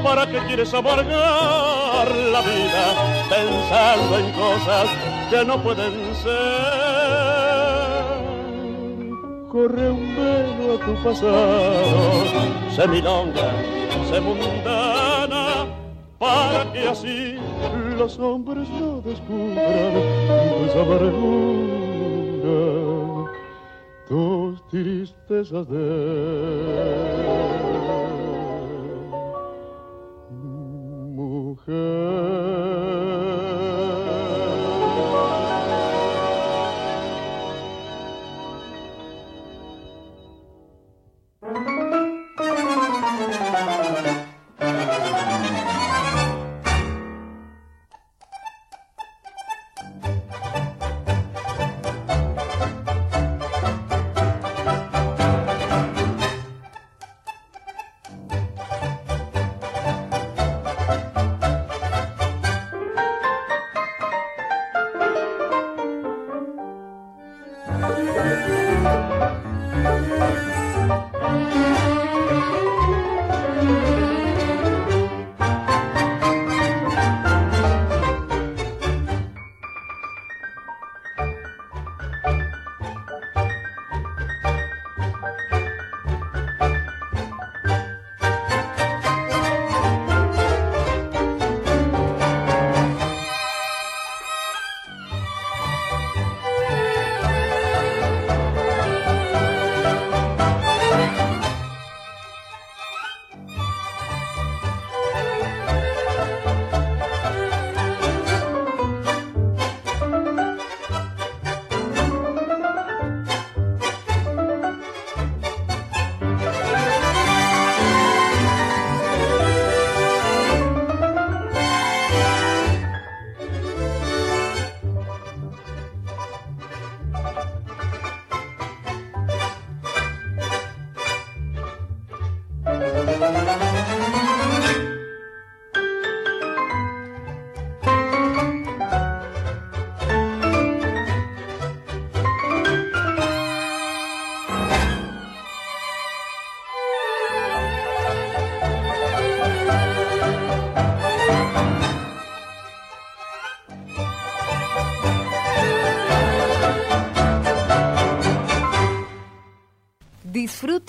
¿para 0.02 0.26
qué 0.28 0.40
quieres 0.48 0.74
amargar 0.74 2.08
la 2.32 2.40
vida 2.40 2.86
pensando 3.30 4.18
en 4.18 4.32
cosas 4.32 4.88
que 5.30 5.44
no 5.44 5.62
pueden 5.62 6.16
ser? 6.24 6.96
Corre 9.52 9.92
un 9.92 10.16
velo 10.16 10.76
a 10.76 10.86
tu 10.86 10.96
pasado, 11.04 12.24
se 12.74 12.88
milonga, 12.88 13.52
se 14.10 14.22
para 16.18 16.72
que 16.72 16.88
así 16.88 17.38
los 17.98 18.18
hombres 18.20 18.70
no 18.70 19.02
descubran 19.02 19.94
tus 20.58 20.76
amarguras, 20.76 22.46
tus 24.08 24.68
tristezas 24.70 25.68
de 25.70 27.36
mujer. 31.16 32.55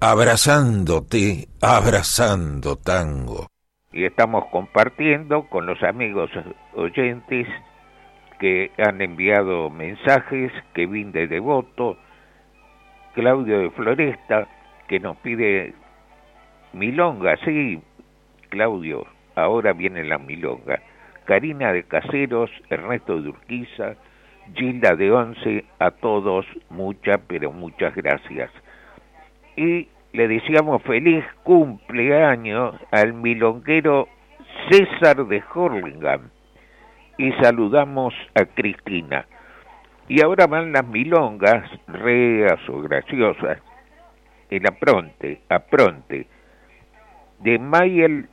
abrazándote, 0.00 1.48
abrazando 1.62 2.76
tango. 2.76 3.46
Y 3.92 4.04
estamos 4.04 4.44
compartiendo 4.52 5.48
con 5.48 5.66
los 5.66 5.82
amigos 5.82 6.30
oyentes 6.74 7.48
que 8.38 8.70
han 8.76 9.00
enviado 9.00 9.70
mensajes, 9.70 10.52
Kevin 10.74 11.12
de 11.12 11.26
Devoto, 11.26 11.96
Claudio 13.14 13.58
de 13.58 13.70
Floresta, 13.70 14.46
que 14.88 15.00
nos 15.00 15.16
pide 15.18 15.72
milonga, 16.74 17.36
sí, 17.44 17.80
Claudio, 18.50 19.06
ahora 19.34 19.72
viene 19.72 20.04
la 20.04 20.18
milonga. 20.18 20.82
Karina 21.24 21.72
de 21.72 21.84
Caseros, 21.84 22.50
Ernesto 22.68 23.20
de 23.20 23.30
Urquiza, 23.30 23.94
Gilda 24.54 24.94
de 24.94 25.10
Once, 25.10 25.64
a 25.78 25.90
todos 25.90 26.44
muchas, 26.68 27.18
pero 27.26 27.50
muchas 27.50 27.94
gracias 27.96 28.50
y 29.56 29.88
le 30.12 30.28
decíamos 30.28 30.82
feliz 30.82 31.24
cumpleaños 31.42 32.74
al 32.90 33.14
milonguero 33.14 34.08
César 34.70 35.26
de 35.26 35.42
Hurlingham 35.54 36.30
y 37.18 37.32
saludamos 37.32 38.14
a 38.34 38.44
Cristina. 38.44 39.26
Y 40.08 40.22
ahora 40.22 40.46
van 40.46 40.72
las 40.72 40.86
milongas, 40.86 41.68
reas 41.88 42.60
o 42.68 42.80
graciosas, 42.80 43.60
el 44.50 44.66
apronte, 44.66 45.40
apronte, 45.48 46.26
de 47.40 47.58
Mayel 47.58 48.28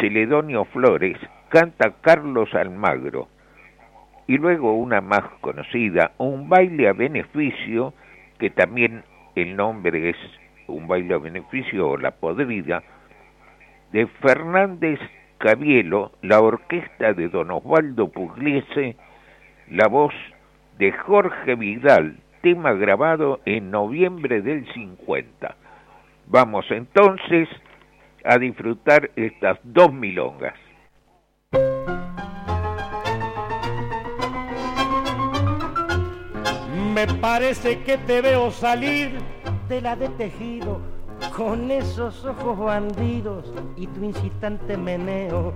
Celedonio 0.00 0.64
Flores, 0.66 1.18
canta 1.50 1.92
Carlos 2.00 2.54
Almagro, 2.54 3.28
y 4.26 4.38
luego 4.38 4.74
una 4.74 5.00
más 5.00 5.22
conocida, 5.40 6.12
un 6.18 6.48
baile 6.48 6.88
a 6.88 6.94
beneficio, 6.94 7.92
que 8.38 8.48
también 8.50 9.04
el 9.34 9.56
nombre 9.56 10.10
es 10.10 10.16
Un 10.66 10.86
baile 10.86 11.14
a 11.14 11.18
beneficio 11.18 11.90
o 11.90 11.96
La 11.96 12.12
Podrida, 12.12 12.82
de 13.92 14.06
Fernández 14.06 15.00
Cabielo, 15.38 16.12
la 16.22 16.40
orquesta 16.40 17.12
de 17.12 17.28
Don 17.28 17.50
Osvaldo 17.50 18.08
Pugliese, 18.08 18.96
la 19.68 19.88
voz 19.88 20.14
de 20.78 20.92
Jorge 20.92 21.56
Vidal, 21.56 22.18
tema 22.42 22.72
grabado 22.72 23.40
en 23.44 23.70
noviembre 23.70 24.40
del 24.40 24.72
50. 24.72 25.56
Vamos 26.28 26.64
entonces 26.70 27.48
a 28.24 28.38
disfrutar 28.38 29.10
estas 29.16 29.58
dos 29.64 29.92
milongas. 29.92 30.54
Me 37.04 37.14
parece 37.14 37.82
que 37.82 37.98
te 37.98 38.20
veo 38.20 38.52
salir 38.52 39.18
de 39.68 39.80
la 39.80 39.96
de 39.96 40.08
tejido 40.10 40.80
con 41.36 41.68
esos 41.72 42.24
ojos 42.24 42.56
bandidos 42.56 43.52
y 43.76 43.88
tu 43.88 44.04
incitante 44.04 44.76
meneo, 44.76 45.52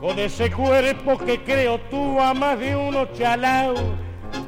con 0.00 0.18
ese 0.18 0.50
cuerpo 0.50 1.18
que 1.18 1.44
creo 1.44 1.78
tú 1.90 2.18
a 2.18 2.32
más 2.32 2.58
de 2.58 2.74
uno 2.74 3.04
chalao, 3.12 3.74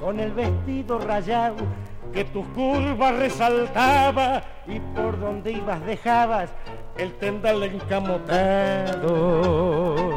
con 0.01 0.21
el 0.21 0.33
vestido 0.33 0.99
rayado 0.99 1.57
que 2.15 2.25
tus 2.25 2.47
curvas 2.49 3.15
resaltaba 3.17 4.43
y 4.67 4.81
por 4.81 5.21
donde 5.21 5.53
ibas 5.53 5.85
dejabas 5.85 6.49
el 6.97 7.13
tendal 7.19 7.63
encamotado 7.63 10.08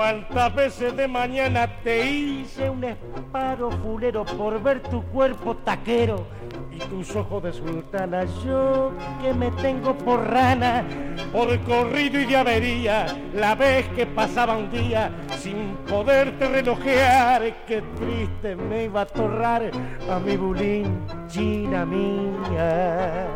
Cuántas 0.00 0.54
veces 0.54 0.96
de 0.96 1.06
mañana 1.06 1.68
te 1.84 2.10
hice 2.10 2.70
un 2.70 2.82
esparo 2.84 3.70
fulero 3.70 4.24
por 4.24 4.62
ver 4.62 4.80
tu 4.80 5.02
cuerpo 5.02 5.54
taquero 5.58 6.26
y 6.72 6.78
tus 6.78 7.14
ojos 7.14 7.42
de 7.42 7.52
sultana. 7.52 8.24
Yo 8.42 8.92
que 9.20 9.34
me 9.34 9.50
tengo 9.50 9.94
por 9.98 10.26
rana, 10.26 10.86
por 11.30 11.54
corrido 11.64 12.18
y 12.18 12.24
de 12.24 12.34
avería, 12.34 13.14
la 13.34 13.54
vez 13.54 13.88
que 13.88 14.06
pasaba 14.06 14.56
un 14.56 14.70
día 14.70 15.10
sin 15.38 15.76
poderte 15.86 16.48
relojear, 16.48 17.66
qué 17.66 17.82
triste 17.82 18.56
me 18.56 18.84
iba 18.84 19.02
a 19.02 19.06
torrar 19.06 19.70
a 20.10 20.18
mi 20.18 20.34
bulín, 20.34 21.04
china 21.28 21.84
mía 21.84 23.28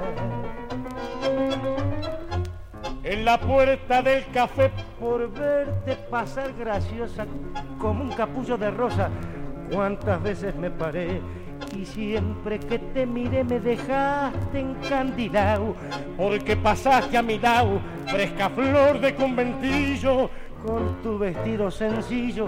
en 3.05 3.25
la 3.25 3.39
puerta 3.39 4.03
del 4.03 4.25
café 4.33 4.71
por 4.99 5.31
verte 5.31 5.95
pasar 6.11 6.53
graciosa 6.55 7.27
como 7.79 8.03
un 8.03 8.11
capullo 8.13 8.57
de 8.57 8.71
rosa. 8.71 9.11
Cuántas 9.71 10.23
veces 10.23 10.55
me 10.57 10.71
paré 10.71 11.21
y 11.77 11.85
siempre 11.85 12.59
que 12.59 12.79
te 12.79 13.07
miré 13.07 13.45
me 13.45 13.61
dejaste 13.61 14.59
encandilado 14.61 15.75
porque 16.17 16.57
pasaste 16.57 17.17
a 17.17 17.23
mi 17.23 17.39
lado, 17.39 17.81
fresca 18.07 18.49
flor 18.51 19.01
de 19.01 19.15
conventillo 19.15 20.31
con 20.65 21.03
tu 21.03 21.19
vestido 21.19 21.71
sencillo 21.71 22.47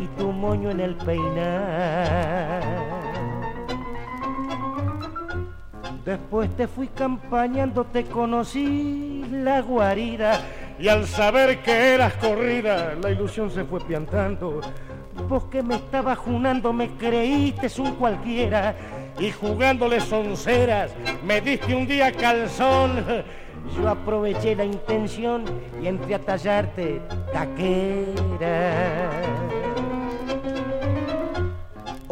y 0.00 0.06
tu 0.18 0.32
moño 0.32 0.70
en 0.70 0.80
el 0.80 0.96
peinar. 0.96 2.62
Después 6.04 6.50
te 6.56 6.66
fui 6.66 6.88
campañando, 6.88 7.84
te 7.84 8.04
conocí 8.04 9.24
la 9.30 9.60
guarida 9.60 10.40
y 10.78 10.88
al 10.88 11.06
saber 11.06 11.62
que 11.62 11.94
eras 11.94 12.14
corrida, 12.14 12.94
la 13.00 13.10
ilusión 13.10 13.48
se 13.52 13.62
fue 13.62 13.78
piantando. 13.80 14.60
Vos 15.28 15.44
que 15.44 15.62
me 15.62 15.76
estabas 15.76 16.18
junando, 16.18 16.72
me 16.72 16.88
creíste 16.96 17.68
un 17.80 17.92
cualquiera 17.92 18.74
y 19.20 19.30
jugándole 19.30 20.00
sonceras, 20.00 20.92
me 21.24 21.40
diste 21.40 21.72
un 21.72 21.86
día 21.86 22.10
calzón. 22.10 23.04
Yo 23.76 23.88
aproveché 23.88 24.56
la 24.56 24.64
intención 24.64 25.44
y 25.80 25.86
entré 25.86 26.16
a 26.16 26.18
tallarte 26.18 27.00
taquera. 27.32 29.10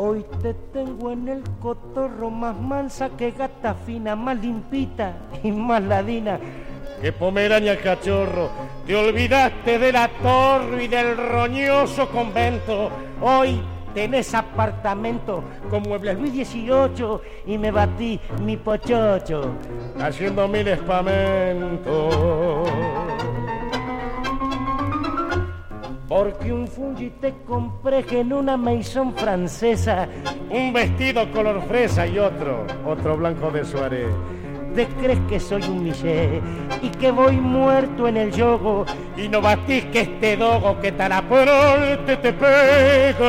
Hoy 0.02 0.24
te 0.40 0.54
tengo 0.72 1.12
en 1.12 1.28
el 1.28 1.42
cotorro 1.60 2.30
más 2.30 2.56
mansa 2.58 3.10
que 3.18 3.32
gata 3.32 3.74
fina, 3.74 4.16
más 4.16 4.38
limpita 4.38 5.14
y 5.42 5.52
más 5.52 5.82
ladina 5.82 6.40
que 7.02 7.12
pomeraña 7.12 7.76
cachorro. 7.76 8.48
Te 8.86 8.96
olvidaste 8.96 9.78
de 9.78 9.92
la 9.92 10.08
torre 10.22 10.84
y 10.84 10.88
del 10.88 11.18
roñoso 11.18 12.08
convento. 12.08 12.90
Hoy 13.20 13.60
tenés 13.92 14.34
apartamento 14.34 15.44
con 15.68 15.82
muebles 15.82 16.18
Luis 16.18 16.48
XVIII 16.48 17.20
y 17.46 17.58
me 17.58 17.70
batí 17.70 18.18
mi 18.42 18.56
pochocho 18.56 19.52
haciendo 20.00 20.48
mil 20.48 20.66
espamentos. 20.66 22.16
Porque 26.10 26.52
un 26.52 26.66
fungi 26.66 27.10
te 27.20 27.32
compré 27.46 28.04
en 28.10 28.32
una 28.32 28.56
maison 28.56 29.14
francesa, 29.14 30.08
un 30.50 30.72
vestido 30.72 31.30
color 31.30 31.62
fresa 31.68 32.04
y 32.04 32.18
otro, 32.18 32.66
otro 32.84 33.16
blanco 33.16 33.52
de 33.52 33.64
suárez. 33.64 34.08
¿Te 34.74 34.88
crees 34.88 35.20
que 35.28 35.38
soy 35.38 35.62
un 35.62 35.84
miché 35.84 36.40
y 36.82 36.88
que 36.88 37.12
voy 37.12 37.36
muerto 37.36 38.08
en 38.08 38.16
el 38.16 38.32
yogo 38.32 38.84
y 39.16 39.28
no 39.28 39.40
batís 39.40 39.84
que 39.84 40.00
este 40.00 40.36
dogo 40.36 40.80
que 40.80 40.90
tan 40.90 41.12
te 42.04 42.16
te 42.16 42.32
pega? 42.32 43.28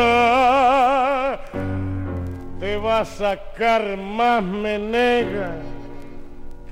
Te 2.59 2.77
va 2.77 3.01
a 3.01 3.05
sacar 3.05 3.95
más 3.95 4.41
menega 4.41 5.51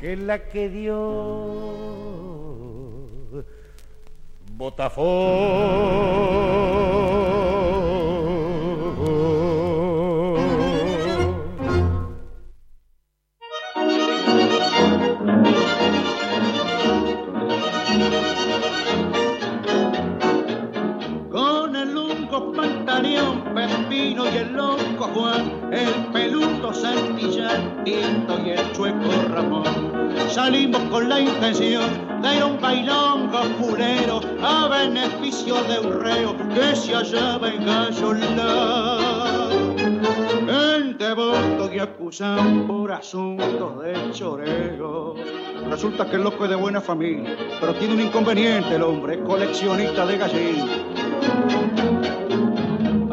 que 0.02 0.18
la 0.18 0.40
que 0.40 0.70
dio 0.70 2.19
Botafogo. 4.60 5.08
Con 21.32 21.76
el 21.78 21.94
lungo 21.94 22.52
pantaleón, 22.52 23.54
Pepino 23.56 24.26
y 24.26 24.38
el 24.40 24.52
loco 24.52 25.08
Juan, 25.14 25.72
el 25.72 26.12
peludo 26.12 26.74
Santillán, 26.74 27.86
Tinto 27.86 28.38
y 28.46 28.50
el 28.50 28.72
chueco 28.74 29.10
Ramón. 29.30 29.89
Salimos 30.32 30.82
con 30.92 31.10
la 31.10 31.20
intención 31.20 32.22
de 32.22 32.44
un 32.44 32.62
bailongo 32.62 33.40
fulero 33.60 34.22
a 34.44 34.68
beneficio 34.68 35.56
de 35.64 35.80
un 35.80 36.02
reo 36.02 36.36
que 36.54 36.76
se 36.76 36.94
hallaba 36.94 37.50
en 37.50 37.66
Gallolá. 37.66 39.00
En 40.48 40.98
devoto 41.00 41.74
y 41.74 41.80
acusan 41.80 42.68
por 42.68 42.92
asuntos 42.92 43.84
de 43.84 44.12
choreo. 44.12 45.16
Resulta 45.68 46.08
que 46.08 46.18
el 46.18 46.24
loco 46.24 46.44
es 46.44 46.52
de 46.52 46.56
buena 46.56 46.80
familia, 46.80 47.36
pero 47.60 47.74
tiene 47.76 47.96
un 47.96 48.02
inconveniente 48.02 48.76
el 48.76 48.84
hombre, 48.84 49.20
coleccionista 49.24 50.06
de 50.06 50.18
gallinas. 50.18 51.89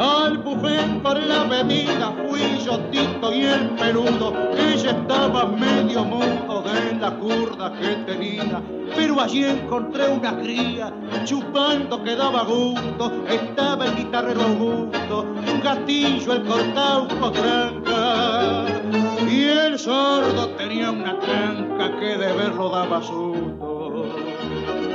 Al 0.06 0.38
buffet 0.38 1.02
por 1.02 1.20
la 1.20 1.42
bebida 1.44 2.14
fui 2.28 2.40
yo 2.64 2.78
Tito 2.90 3.32
y 3.32 3.44
el 3.44 3.70
peludo, 3.70 4.32
ella 4.56 4.90
estaba 4.92 5.46
medio 5.46 6.04
mundo 6.04 6.62
de 6.62 6.94
la 7.00 7.10
curda 7.18 7.72
que 7.72 7.88
tenía. 8.06 8.62
Pero 8.94 9.20
allí 9.20 9.44
encontré 9.44 10.08
una 10.08 10.38
cría, 10.38 10.92
chupando 11.24 12.04
que 12.04 12.14
daba 12.14 12.44
gusto, 12.44 13.24
estaba 13.28 13.86
el 13.86 13.96
guitarrero 13.96 14.42
Augusto, 14.42 15.26
un 15.52 15.60
gatillo, 15.60 16.34
el 16.34 16.44
cortauco 16.44 17.32
tranca. 17.32 18.64
Y 19.28 19.42
el 19.42 19.76
sordo 19.76 20.50
tenía 20.50 20.92
una 20.92 21.18
tranca 21.18 21.98
que 21.98 22.16
de 22.16 22.32
verlo 22.32 22.68
daba 22.68 23.02
susto. 23.02 24.04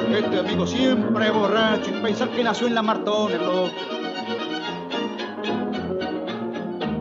Este 0.10 0.39
amigo 0.39 0.65
siempre 0.65 1.32
borracho 1.32 1.89
y 1.89 2.02
pensar 2.02 2.30
que 2.30 2.43
nació 2.45 2.67
en 2.67 2.76
la 2.76 2.82
Martón, 2.82 3.34
el 3.34 3.41
loco. 3.41 4.01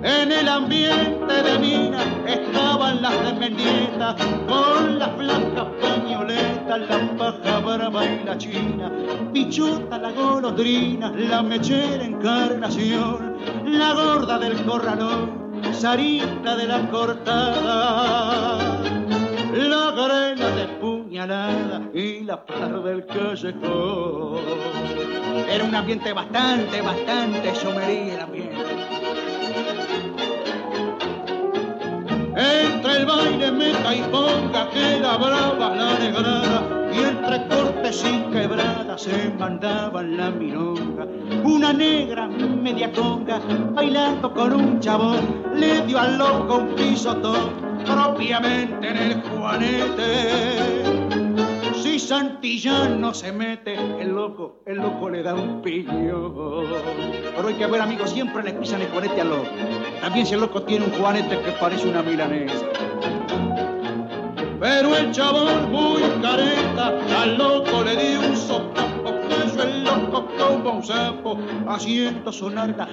En 0.03 0.33
el 0.33 0.49
ambiente 0.49 1.43
de 1.43 1.59
mina 1.59 2.03
estaban 2.27 3.03
las 3.03 3.13
desmendietas 3.23 4.15
con 4.49 4.99
las 4.99 5.17
blancas 5.17 5.67
pañoletas, 5.81 6.81
la 6.89 7.17
paja 7.19 7.61
brava 7.61 8.05
y 8.07 8.25
la 8.25 8.39
china, 8.39 8.91
pichuta 9.33 9.99
la 9.99 10.11
golondrina, 10.13 11.13
la 11.13 11.43
mechera 11.43 12.03
encarnación, 12.03 13.37
la 13.67 13.93
gorda 13.93 14.39
del 14.39 14.65
corralón, 14.65 15.41
Sarita 15.73 16.57
de 16.57 16.67
la 16.67 16.91
cortada, 16.91 18.57
la 19.53 19.91
grena 19.93 20.49
de 20.57 20.67
puñalada 20.81 21.83
y 21.93 22.21
la 22.25 22.45
par 22.47 22.83
del 22.83 23.05
callejón. 23.05 24.41
Era 25.49 25.65
un 25.65 25.75
ambiente 25.75 26.13
bastante, 26.15 26.81
bastante 26.81 27.55
somería 27.55 28.15
el 28.15 28.21
ambiente. 28.21 28.50
Entre 32.41 32.97
el 32.97 33.05
baile 33.05 33.53
meta 33.53 33.95
y 33.95 34.01
ponga 34.11 34.71
que 34.71 34.99
brava 34.99 35.77
la 35.77 35.99
negrada 35.99 36.63
y 36.91 36.99
entre 36.99 37.47
cortes 37.49 38.03
y 38.03 38.33
quebradas 38.33 39.03
se 39.03 39.31
mandaban 39.39 40.17
la 40.17 40.31
milonga. 40.31 41.07
Una 41.45 41.75
negra 41.75 42.29
media 42.29 42.91
conga 42.93 43.41
bailando 43.75 44.33
con 44.33 44.55
un 44.55 44.81
chabón 44.81 45.45
le 45.55 45.83
dio 45.83 45.99
al 45.99 46.17
loco 46.17 46.57
un 46.57 46.75
pisotón 46.77 47.51
propiamente 47.85 48.89
en 48.89 48.97
el 48.97 49.21
juanete. 49.21 51.00
Si 52.01 52.07
Santillán 52.07 52.99
no 52.99 53.13
se 53.13 53.31
mete, 53.31 53.75
el 53.75 54.15
loco, 54.15 54.63
el 54.65 54.79
loco 54.79 55.11
le 55.11 55.23
da 55.23 55.35
un 55.35 55.61
pillo. 55.61 56.65
Pero 57.37 57.47
hay 57.47 57.55
que 57.55 57.67
ver, 57.67 57.79
amigos, 57.83 58.11
siempre 58.11 58.43
le 58.43 58.55
pisan 58.55 58.81
el 58.81 58.89
juanete 58.89 59.21
al 59.21 59.29
loco. 59.29 59.51
También 60.01 60.25
si 60.25 60.33
el 60.33 60.41
loco 60.41 60.63
tiene 60.63 60.87
un 60.87 60.93
juanete 60.93 61.39
que 61.43 61.53
parece 61.53 61.89
una 61.89 62.03
milanesa. 62.03 62.65
Pero 64.59 64.97
el 64.97 65.13
chabón 65.13 65.71
muy 65.71 66.01
careta, 66.23 66.95
al 67.21 67.37
loco 67.37 67.85
le 67.85 67.95
dio 67.95 68.21
un 68.21 68.37
sopapo, 68.37 69.15
cayó 69.29 69.63
el 69.63 69.85
loco 69.85 70.27
como 70.39 70.71
un 70.79 70.83
sapo, 70.83 71.39
haciendo 71.69 72.33
sonar 72.33 72.75
la 72.79 72.89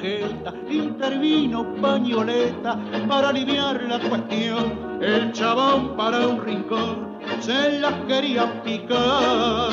intervino 0.70 1.66
pañoleta 1.82 2.78
para 3.08 3.30
aliviar 3.30 3.82
la 3.84 4.00
cuestión, 4.00 5.00
el 5.02 5.32
chabón 5.32 5.96
para 5.96 6.28
un 6.28 6.44
rincón 6.44 7.17
se 7.40 7.80
las 7.80 7.94
quería 8.08 8.62
picar, 8.64 9.70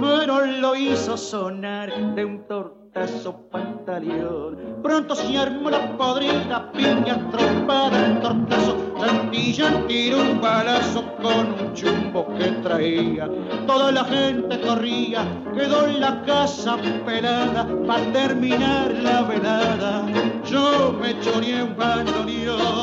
pero 0.00 0.46
lo 0.46 0.74
hizo 0.74 1.16
sonar 1.16 2.14
de 2.14 2.24
un 2.24 2.46
tortazo 2.46 3.48
pantaleón. 3.50 4.78
Pronto 4.82 5.14
se 5.14 5.36
armó 5.36 5.70
la 5.70 5.96
podrida 5.96 6.70
piña 6.72 7.30
trompada 7.30 8.20
tortazo. 8.20 8.76
Santilla 8.98 9.86
tiró 9.86 10.20
un 10.20 10.40
balazo 10.40 11.04
con 11.22 11.52
un 11.52 11.72
chumbo 11.74 12.26
que 12.36 12.50
traía. 12.62 13.28
Toda 13.66 13.92
la 13.92 14.04
gente 14.04 14.60
corría, 14.60 15.24
quedó 15.54 15.86
en 15.86 16.00
la 16.00 16.22
casa 16.22 16.76
pelada 17.06 17.66
para 17.86 18.12
terminar 18.12 18.92
la 18.92 19.22
velada. 19.22 20.06
Yo 20.44 20.92
me 21.00 21.18
choreé 21.20 21.62
un 21.62 21.76
bandoneón, 21.76 22.77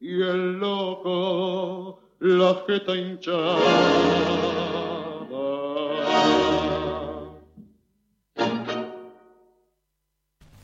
y 0.00 0.22
el 0.22 0.58
loco 0.58 2.00
la 2.20 2.62
jeta 2.66 2.94
hinchada. 2.94 3.58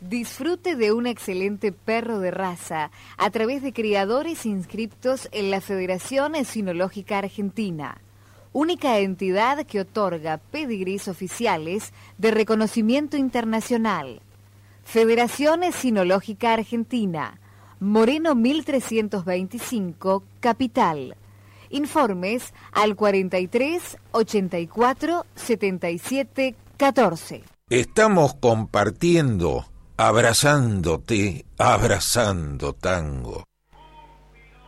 Disfrute 0.01 0.75
de 0.75 0.91
un 0.91 1.07
excelente 1.07 1.71
perro 1.71 2.19
de 2.19 2.29
raza 2.31 2.91
a 3.17 3.29
través 3.31 3.63
de 3.63 3.73
criadores 3.73 4.45
inscriptos 4.45 5.27
en 5.31 5.49
la 5.49 5.61
Federación 5.61 6.35
Esinológica 6.35 7.17
Argentina, 7.17 7.97
única 8.51 8.99
entidad 8.99 9.65
que 9.65 9.79
otorga 9.79 10.37
pedigrís 10.37 11.07
oficiales 11.07 11.93
de 12.19 12.31
reconocimiento 12.31 13.17
internacional. 13.17 14.21
Federación 14.83 15.63
Esinológica 15.63 16.53
Argentina, 16.53 17.39
Moreno 17.79 18.35
1325, 18.35 20.23
Capital. 20.39 21.15
Informes 21.69 22.53
al 22.71 22.95
43 22.95 23.97
84 24.11 25.25
77 25.33 26.55
14. 26.77 27.43
Estamos 27.69 28.35
compartiendo, 28.35 29.65
abrazándote, 29.97 31.45
abrazando 31.57 32.73
tango. 32.73 33.45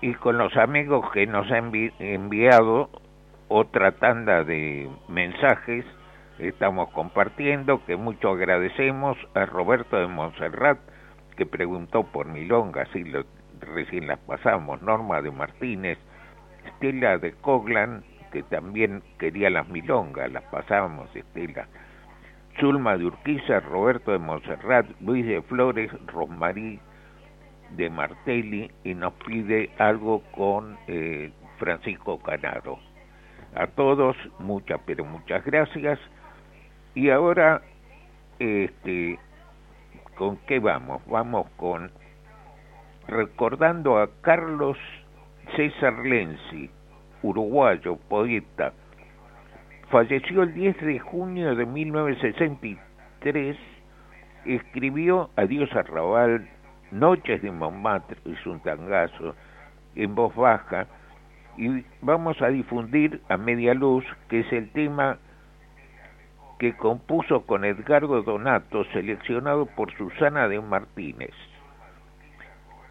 Y 0.01 0.13
con 0.15 0.37
los 0.37 0.55
amigos 0.57 1.05
que 1.13 1.27
nos 1.27 1.49
han 1.51 1.71
enviado 1.99 2.89
otra 3.47 3.91
tanda 3.91 4.43
de 4.43 4.89
mensajes, 5.07 5.85
estamos 6.39 6.89
compartiendo, 6.89 7.83
que 7.85 7.95
mucho 7.95 8.31
agradecemos 8.31 9.17
a 9.33 9.45
Roberto 9.45 9.97
de 9.97 10.07
Montserrat, 10.07 10.79
que 11.35 11.45
preguntó 11.45 12.03
por 12.03 12.27
Milonga, 12.27 12.87
lo, 12.93 13.25
recién 13.61 14.07
las 14.07 14.19
pasamos, 14.19 14.81
Norma 14.81 15.21
de 15.21 15.31
Martínez, 15.31 15.97
Estela 16.65 17.17
de 17.17 17.33
Coglan, 17.33 18.03
que 18.31 18.43
también 18.43 19.01
quería 19.19 19.49
las 19.49 19.67
Milongas, 19.69 20.31
las 20.31 20.43
pasábamos, 20.43 21.13
Estela, 21.15 21.67
Zulma 22.59 22.97
de 22.97 23.05
Urquiza, 23.05 23.59
Roberto 23.59 24.11
de 24.11 24.19
Montserrat, 24.19 24.85
Luis 25.01 25.25
de 25.25 25.41
Flores, 25.41 25.91
Rosmarí 26.07 26.79
de 27.71 27.89
Martelli, 27.89 28.71
y 28.83 28.93
nos 28.93 29.13
pide 29.25 29.69
algo 29.77 30.21
con 30.31 30.77
eh, 30.87 31.31
Francisco 31.57 32.19
Canaro. 32.19 32.79
A 33.55 33.67
todos, 33.67 34.15
muchas, 34.39 34.79
pero 34.85 35.05
muchas 35.05 35.43
gracias. 35.45 35.99
Y 36.95 37.09
ahora, 37.09 37.61
este, 38.39 39.19
¿Con 40.15 40.37
qué 40.47 40.59
vamos? 40.59 41.01
Vamos 41.07 41.47
con 41.57 41.91
recordando 43.05 43.97
a 43.97 44.09
Carlos 44.21 44.77
César 45.57 46.05
Lenzi, 46.05 46.69
uruguayo, 47.21 47.97
poeta. 48.07 48.71
Falleció 49.89 50.43
el 50.43 50.53
10 50.53 50.81
de 50.85 50.99
junio 50.99 51.53
de 51.53 51.65
1963. 51.65 53.57
Escribió 54.45 55.31
Adiós 55.35 55.69
Arrabal, 55.75 56.47
Noches 56.91 57.41
de 57.41 57.51
Montmartre, 57.51 58.17
es 58.23 58.45
un 58.47 58.61
tangazo, 58.61 59.35
en 59.95 60.15
voz 60.15 60.33
baja. 60.33 60.87
Y 61.57 61.83
vamos 62.01 62.41
a 62.41 62.47
difundir 62.47 63.21
a 63.27 63.35
media 63.35 63.73
luz, 63.73 64.05
que 64.29 64.39
es 64.39 64.53
el 64.53 64.69
tema 64.71 65.17
que 66.59 66.75
compuso 66.77 67.45
con 67.45 67.65
Edgardo 67.65 68.21
Donato, 68.21 68.85
seleccionado 68.93 69.65
por 69.65 69.91
Susana 69.97 70.47
de 70.47 70.61
Martínez. 70.61 71.33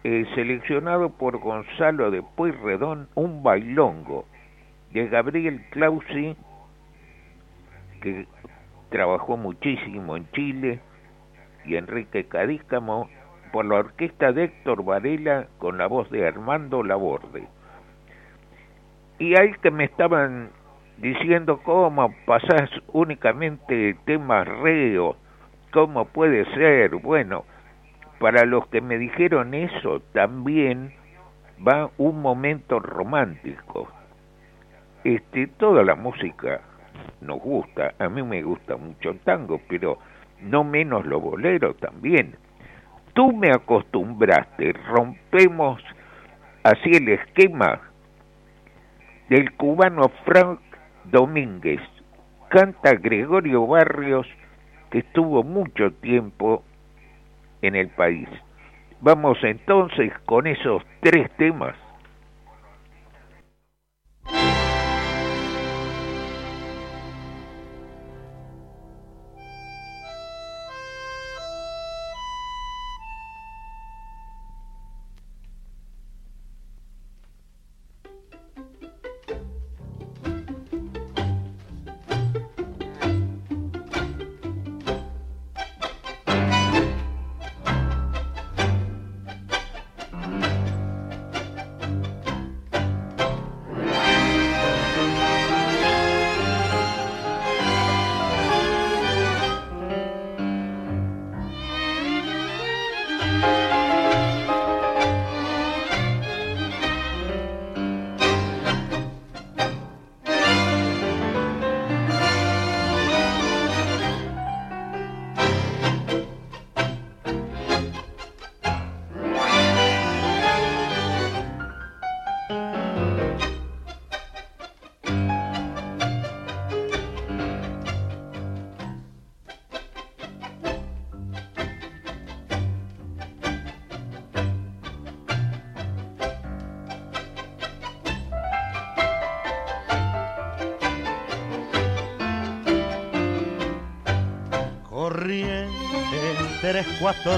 Seleccionado 0.03 1.09
por 1.09 1.39
Gonzalo 1.39 2.11
de 2.11 2.21
Pueyrredón, 2.21 3.09
un 3.15 3.41
bailongo 3.41 4.25
de 4.91 5.07
Gabriel 5.07 5.65
Clausi, 5.71 6.35
que 8.01 8.27
trabajó 8.89 9.35
muchísimo 9.35 10.15
en 10.15 10.29
Chile, 10.31 10.79
y 11.65 11.75
Enrique 11.75 12.25
Cadícamo, 12.25 13.09
por 13.51 13.65
la 13.65 13.75
orquesta 13.75 14.31
de 14.31 14.43
Héctor 14.43 14.83
Varela 14.83 15.47
con 15.57 15.77
la 15.77 15.87
voz 15.87 16.09
de 16.11 16.27
Armando 16.27 16.83
Laborde. 16.83 17.47
Y 19.17 19.39
ahí 19.39 19.53
que 19.61 19.71
me 19.71 19.85
estaban 19.85 20.49
diciendo 20.97 21.59
cómo 21.63 22.13
pasás 22.25 22.69
únicamente 22.93 23.95
temas 24.05 24.47
reos, 24.47 25.17
cómo 25.71 26.05
puede 26.05 26.45
ser, 26.53 26.95
bueno, 26.95 27.45
para 28.19 28.45
los 28.45 28.67
que 28.67 28.81
me 28.81 28.97
dijeron 28.97 29.53
eso 29.53 30.01
también 30.13 30.93
va 31.65 31.89
un 31.97 32.21
momento 32.21 32.79
romántico. 32.79 33.89
Este, 35.03 35.47
toda 35.47 35.83
la 35.83 35.95
música 35.95 36.61
nos 37.21 37.39
gusta, 37.39 37.93
a 37.99 38.09
mí 38.09 38.23
me 38.23 38.41
gusta 38.41 38.77
mucho 38.77 39.11
el 39.11 39.19
tango, 39.19 39.61
pero 39.67 39.99
no 40.41 40.63
menos 40.63 41.05
lo 41.05 41.19
bolero 41.19 41.73
también. 41.75 42.35
Tú 43.13 43.31
me 43.31 43.49
acostumbraste, 43.49 44.73
rompemos 44.87 45.81
así 46.63 46.91
el 46.91 47.09
esquema 47.09 47.81
del 49.29 49.53
cubano 49.53 50.09
Frank 50.25 50.59
Domínguez, 51.11 51.81
canta 52.49 52.93
Gregorio 52.93 53.65
Barrios, 53.67 54.27
que 54.89 54.99
estuvo 54.99 55.43
mucho 55.43 55.91
tiempo 55.91 56.63
en 57.61 57.75
el 57.75 57.89
país. 57.89 58.27
Vamos 59.01 59.37
entonces 59.43 60.11
con 60.25 60.47
esos 60.47 60.83
tres 61.01 61.29
temas. 61.37 61.75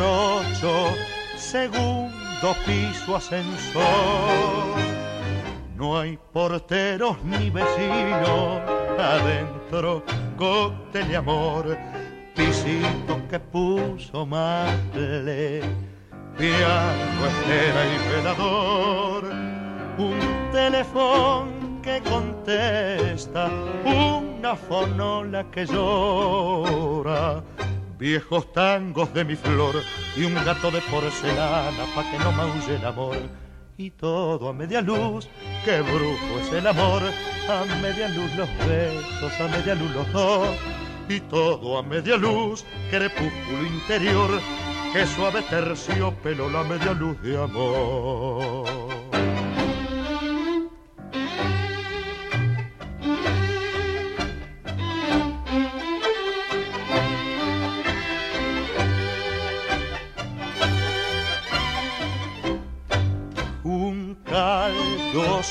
Ocho 0.01 0.95
segundo 1.37 2.55
piso 2.65 3.15
ascensor. 3.15 3.83
no 5.75 5.99
hay 5.99 6.17
porteros 6.33 7.17
ni 7.23 7.49
vecinos, 7.51 8.61
adentro 8.97 10.03
cóctel 10.37 11.11
y 11.11 11.15
amor, 11.15 11.77
pisito 12.35 13.21
que 13.29 13.39
puso 13.39 14.25
mate, 14.25 15.61
piano, 16.37 17.25
espera 17.27 17.81
y 17.85 18.15
velador, 18.15 19.23
un 19.99 20.51
teléfono 20.51 21.81
que 21.83 22.01
contesta, 22.01 23.49
una 23.85 24.55
fonola 24.55 25.43
que 25.51 25.65
llora 25.65 27.43
viejos 27.97 28.51
tangos 28.53 29.13
de 29.13 29.25
mi 29.25 29.35
flor 29.35 29.75
y 30.15 30.23
un 30.23 30.35
gato 30.35 30.69
de 30.71 30.81
porcelana 30.81 31.85
pa' 31.95 32.09
que 32.11 32.19
no 32.19 32.31
maulle 32.31 32.75
el 32.75 32.85
amor. 32.85 33.17
Y 33.77 33.91
todo 33.91 34.49
a 34.49 34.53
media 34.53 34.81
luz, 34.81 35.27
qué 35.63 35.81
brujo 35.81 36.39
es 36.41 36.51
el 36.51 36.65
amor, 36.65 37.03
a 37.47 37.65
media 37.81 38.07
luz 38.09 38.35
los 38.35 38.49
besos, 38.67 39.39
a 39.39 39.47
media 39.47 39.75
luz 39.75 39.91
los 39.91 40.13
dos. 40.13 40.55
Y 41.09 41.19
todo 41.21 41.77
a 41.77 41.83
media 41.83 42.17
luz, 42.17 42.65
crepúsculo 42.89 43.65
interior, 43.65 44.29
qué 44.93 45.05
suave 45.05 45.41
terciopelo 45.43 46.49
la 46.49 46.63
media 46.63 46.93
luz 46.93 47.21
de 47.21 47.37
amor. 47.37 48.96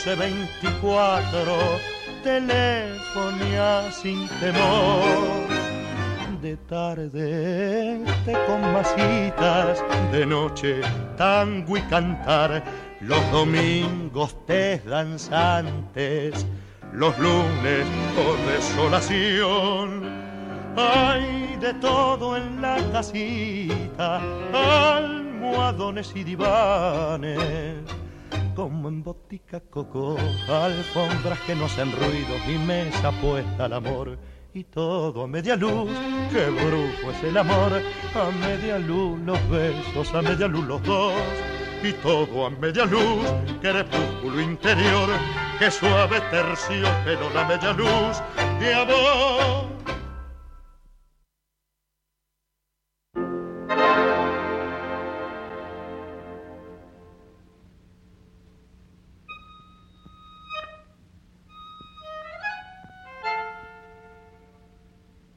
1224, 0.04 1.80
telefonía 2.22 3.90
sin 3.90 4.28
temor. 4.40 5.46
De 6.40 6.56
tarde 6.68 8.04
te 8.24 8.32
con 8.46 8.60
masitas, 8.72 9.82
de 10.12 10.26
noche 10.26 10.80
tango 11.16 11.76
y 11.76 11.80
cantar. 11.82 12.62
Los 13.00 13.30
domingos 13.32 14.36
te 14.46 14.78
danzantes, 14.80 16.46
los 16.92 17.18
lunes 17.18 17.86
por 18.14 18.38
desolación. 18.52 20.04
Hay 20.76 21.56
de 21.60 21.74
todo 21.74 22.36
en 22.36 22.60
la 22.60 22.76
casita, 22.92 24.20
almohadones 24.52 26.12
y 26.14 26.22
divanes 26.22 28.05
como 28.56 28.88
en 28.88 29.02
botica 29.04 29.60
coco, 29.60 30.16
alfombras 30.48 31.38
que 31.40 31.54
no 31.54 31.66
hacen 31.66 31.92
ruido 31.92 32.34
y 32.48 32.58
mesa 32.66 33.12
puesta 33.20 33.66
al 33.66 33.74
amor. 33.74 34.18
Y 34.54 34.64
todo 34.64 35.24
a 35.24 35.26
media 35.26 35.54
luz, 35.56 35.90
qué 36.32 36.46
brujo 36.46 37.10
es 37.10 37.22
el 37.22 37.36
amor, 37.36 37.82
a 38.14 38.30
media 38.46 38.78
luz 38.78 39.20
los 39.20 39.50
besos, 39.50 40.14
a 40.14 40.22
media 40.22 40.48
luz 40.48 40.64
los 40.64 40.82
dos. 40.84 41.12
Y 41.82 41.92
todo 41.92 42.46
a 42.46 42.50
media 42.50 42.86
luz, 42.86 43.26
crepúsculo 43.60 44.40
interior, 44.40 45.10
que 45.58 45.70
suave 45.70 46.18
tercio, 46.30 46.88
pero 47.04 47.28
la 47.34 47.44
media 47.44 47.74
luz 47.74 48.22
de 48.58 48.74
amor. 48.74 49.95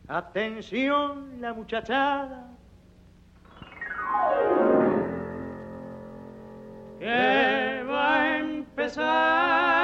Atención, 0.09 1.39
la 1.39 1.53
muchachada. 1.53 2.47
Que 6.97 7.85
va 7.87 8.21
a 8.21 8.37
empezar 8.39 9.78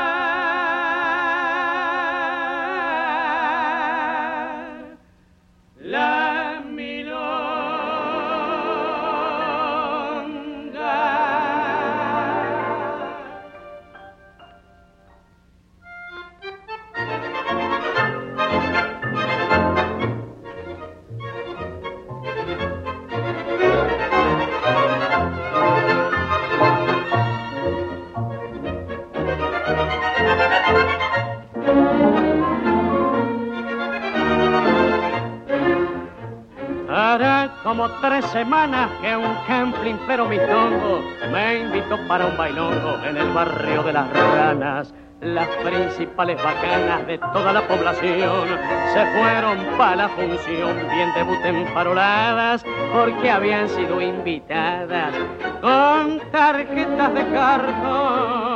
como 37.75 37.89
tres 37.99 38.25
semanas 38.27 38.89
que 39.01 39.17
un 39.17 39.35
camping 39.47 39.95
pero 40.07 40.29
mitongo 40.29 41.03
me 41.29 41.59
invitó 41.59 41.97
para 42.07 42.25
un 42.25 42.37
bailongo 42.37 42.97
en 43.03 43.17
el 43.17 43.29
barrio 43.33 43.83
de 43.83 43.91
las 43.91 44.09
ranas. 44.13 44.93
Las 45.19 45.47
principales 45.57 46.41
bacanas 46.41 47.05
de 47.05 47.17
toda 47.17 47.51
la 47.51 47.67
población 47.67 48.47
se 48.93 49.05
fueron 49.17 49.57
para 49.77 49.95
la 49.97 50.09
función, 50.09 50.87
bien 50.89 51.13
debuten 51.15 51.65
paroladas, 51.73 52.63
porque 52.93 53.29
habían 53.29 53.67
sido 53.67 53.99
invitadas 53.99 55.13
con 55.61 56.21
tarjetas 56.31 57.13
de 57.13 57.27
cartón. 57.33 58.54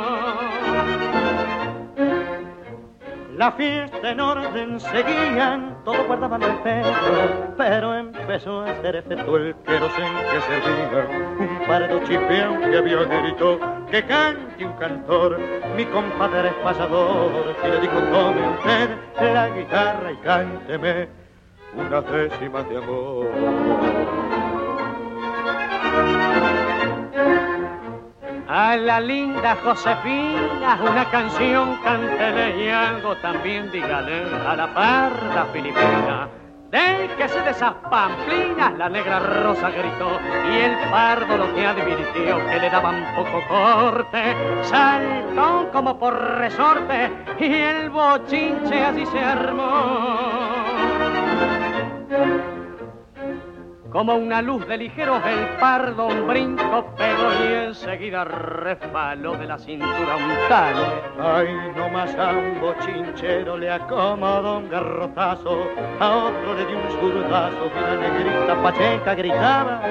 La 3.40 3.52
fiesta 3.52 4.10
en 4.10 4.20
orden 4.20 4.78
seguían, 4.78 5.82
todos 5.82 6.06
guardaban 6.06 6.42
respeto, 6.42 6.90
pero 7.56 7.94
empezó 7.94 8.60
a 8.60 8.70
hacer 8.70 8.96
efecto 8.96 9.34
el 9.38 9.54
querosén 9.64 10.12
que 10.30 10.42
servía. 10.42 11.08
Un 11.38 11.66
pardo 11.66 12.00
chipeón 12.00 12.60
que 12.60 12.76
había 12.76 12.98
gritó 12.98 13.58
que 13.90 14.04
cante 14.04 14.62
un 14.62 14.74
cantor, 14.74 15.40
mi 15.74 15.86
compadre 15.86 16.48
es 16.48 16.54
pasador, 16.56 17.56
y 17.64 17.66
le 17.66 17.80
dijo 17.80 17.98
tome 18.12 18.46
usted 18.46 18.90
la 19.32 19.48
guitarra 19.48 20.12
y 20.12 20.16
cánteme 20.16 21.08
unas 21.76 22.12
décimas 22.12 22.68
de 22.68 22.76
amor. 22.76 23.26
A 28.52 28.74
la 28.74 29.00
linda 29.00 29.56
Josefina 29.62 30.76
una 30.82 31.08
canción 31.08 31.76
cántele 31.84 32.64
y 32.64 32.68
algo 32.68 33.14
también 33.18 33.70
dígale 33.70 34.24
a 34.44 34.56
la 34.56 34.74
parda 34.74 35.44
filipina. 35.52 36.28
Déjese 36.68 37.42
de 37.42 37.50
esas 37.52 37.74
pamplinas, 37.88 38.76
la 38.76 38.88
negra 38.88 39.20
rosa 39.20 39.70
gritó 39.70 40.18
y 40.52 40.56
el 40.62 40.76
pardo 40.90 41.36
lo 41.36 41.54
que 41.54 41.64
advirtió 41.64 42.44
que 42.48 42.58
le 42.58 42.70
daban 42.70 43.14
poco 43.14 43.40
corte, 43.46 44.34
saltó 44.62 45.70
como 45.70 45.96
por 45.96 46.12
resorte 46.38 47.08
y 47.38 47.52
el 47.52 47.88
bochinche 47.90 48.84
así 48.84 49.06
se 49.06 49.20
armó. 49.20 50.40
Como 53.90 54.14
una 54.14 54.40
luz 54.40 54.68
de 54.68 54.76
ligeros 54.76 55.20
el 55.26 55.48
pardo 55.58 56.06
un 56.06 56.28
brinco 56.28 56.94
pegó 56.96 57.28
y 57.44 57.52
enseguida 57.66 58.22
resbaló 58.24 59.32
de 59.36 59.46
la 59.46 59.58
cintura 59.58 60.16
un 60.16 60.48
tal. 60.48 60.74
Ay, 61.18 61.48
no 61.74 61.88
más 61.88 62.14
a 62.14 62.30
un 62.30 62.60
le 63.58 63.68
acomodó 63.68 64.58
un 64.58 64.70
garrotazo, 64.70 65.66
a 65.98 66.16
otro 66.16 66.54
le 66.54 66.66
dio 66.66 66.78
un 66.78 67.00
zurdazo 67.00 67.66
y 67.66 67.80
la 67.80 67.96
negrita 67.96 68.62
pacheca 68.62 69.14
gritaba, 69.16 69.82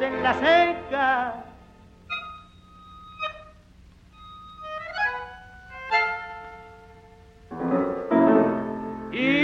en 0.00 0.22
la 0.22 0.34
seca. 0.34 1.34
Y 9.12 9.43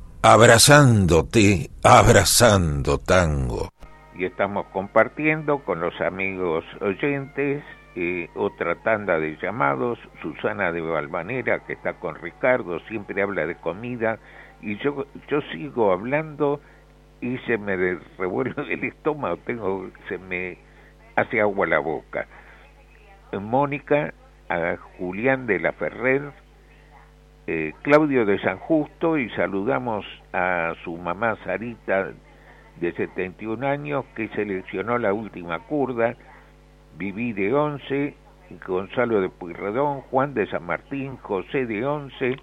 abrazándote, 0.23 1.69
abrazando 1.83 2.99
tango. 2.99 3.69
Y 4.15 4.25
estamos 4.25 4.67
compartiendo 4.67 5.59
con 5.59 5.79
los 5.79 5.99
amigos 5.99 6.63
oyentes 6.79 7.63
eh, 7.95 8.29
otra 8.35 8.75
tanda 8.83 9.19
de 9.19 9.37
llamados. 9.41 9.97
Susana 10.21 10.71
de 10.71 10.81
Valvanera, 10.81 11.59
que 11.65 11.73
está 11.73 11.93
con 11.93 12.15
Ricardo, 12.15 12.79
siempre 12.87 13.21
habla 13.21 13.47
de 13.47 13.55
comida. 13.55 14.19
Y 14.61 14.77
yo, 14.77 15.05
yo 15.27 15.41
sigo 15.51 15.91
hablando 15.91 16.61
y 17.19 17.37
se 17.39 17.57
me 17.57 17.75
revuelve 18.17 18.73
el 18.73 18.83
estómago, 18.83 19.37
tengo, 19.37 19.89
se 20.07 20.17
me 20.17 20.57
hace 21.15 21.41
agua 21.41 21.65
la 21.65 21.79
boca. 21.79 22.27
Mónica, 23.33 24.13
a 24.49 24.77
Julián 24.97 25.47
de 25.47 25.59
la 25.59 25.71
Ferrer, 25.71 26.31
eh, 27.47 27.73
Claudio 27.81 28.25
de 28.25 28.39
San 28.39 28.57
Justo 28.57 29.17
y 29.17 29.29
saludamos 29.31 30.05
a 30.31 30.73
su 30.83 30.95
mamá 30.95 31.37
Sarita 31.43 32.11
de 32.79 32.93
71 32.93 33.67
años 33.67 34.05
que 34.15 34.27
seleccionó 34.29 34.97
la 34.97 35.13
última 35.13 35.59
curda, 35.59 36.15
Viví 36.97 37.33
de 37.33 37.53
11, 37.53 38.15
Gonzalo 38.67 39.21
de 39.21 39.29
Puyredón, 39.29 40.01
Juan 40.01 40.33
de 40.33 40.47
San 40.47 40.65
Martín, 40.65 41.17
José 41.17 41.65
de 41.65 41.85
11, 41.85 42.35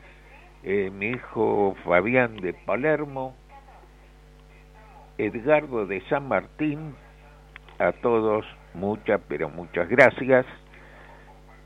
eh, 0.64 0.90
mi 0.90 1.10
hijo 1.10 1.76
Fabián 1.84 2.36
de 2.36 2.54
Palermo, 2.54 3.34
Edgardo 5.16 5.86
de 5.86 6.00
San 6.08 6.28
Martín, 6.28 6.94
a 7.78 7.92
todos 7.92 8.44
muchas, 8.74 9.20
pero 9.28 9.48
muchas 9.48 9.88
gracias. 9.88 10.46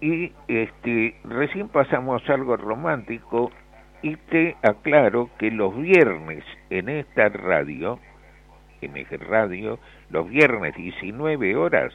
Y 0.02 0.32
este, 0.48 1.14
recién 1.22 1.68
pasamos 1.68 2.28
algo 2.28 2.56
romántico 2.56 3.52
y 4.02 4.16
te 4.16 4.56
aclaro 4.60 5.30
que 5.38 5.52
los 5.52 5.76
viernes 5.76 6.42
en 6.70 6.88
esta 6.88 7.28
radio, 7.28 8.00
MG 8.82 9.16
Radio, 9.28 9.78
los 10.10 10.28
viernes 10.28 10.74
19 10.74 11.54
horas, 11.54 11.92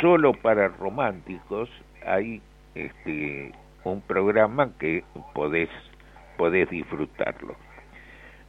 solo 0.00 0.32
para 0.32 0.68
románticos 0.68 1.68
hay 2.06 2.40
este 2.74 3.52
un 3.84 4.00
programa 4.00 4.70
que 4.78 5.04
podés 5.34 5.68
podés 6.38 6.70
disfrutarlo. 6.70 7.56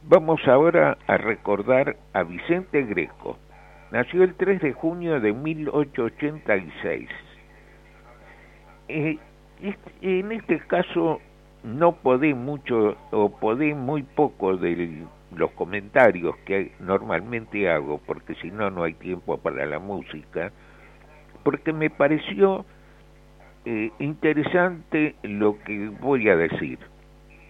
Vamos 0.04 0.40
ahora 0.48 0.96
a 1.06 1.18
recordar 1.18 1.96
a 2.14 2.22
Vicente 2.22 2.82
Greco. 2.84 3.36
Nació 3.90 4.24
el 4.24 4.36
3 4.36 4.62
de 4.62 4.72
junio 4.72 5.20
de 5.20 5.34
1886. 5.34 7.10
Eh, 8.94 9.18
en 10.02 10.32
este 10.32 10.58
caso 10.66 11.18
no 11.64 11.92
podé 11.92 12.34
mucho 12.34 12.94
o 13.10 13.30
podé 13.30 13.74
muy 13.74 14.02
poco 14.02 14.58
de 14.58 15.06
los 15.34 15.50
comentarios 15.52 16.36
que 16.44 16.72
normalmente 16.78 17.70
hago, 17.70 18.02
porque 18.06 18.34
si 18.34 18.50
no, 18.50 18.68
no 18.68 18.82
hay 18.84 18.92
tiempo 18.92 19.38
para 19.38 19.64
la 19.64 19.78
música, 19.78 20.52
porque 21.42 21.72
me 21.72 21.88
pareció 21.88 22.66
eh, 23.64 23.90
interesante 23.98 25.14
lo 25.22 25.58
que 25.60 25.88
voy 25.88 26.28
a 26.28 26.36
decir. 26.36 26.78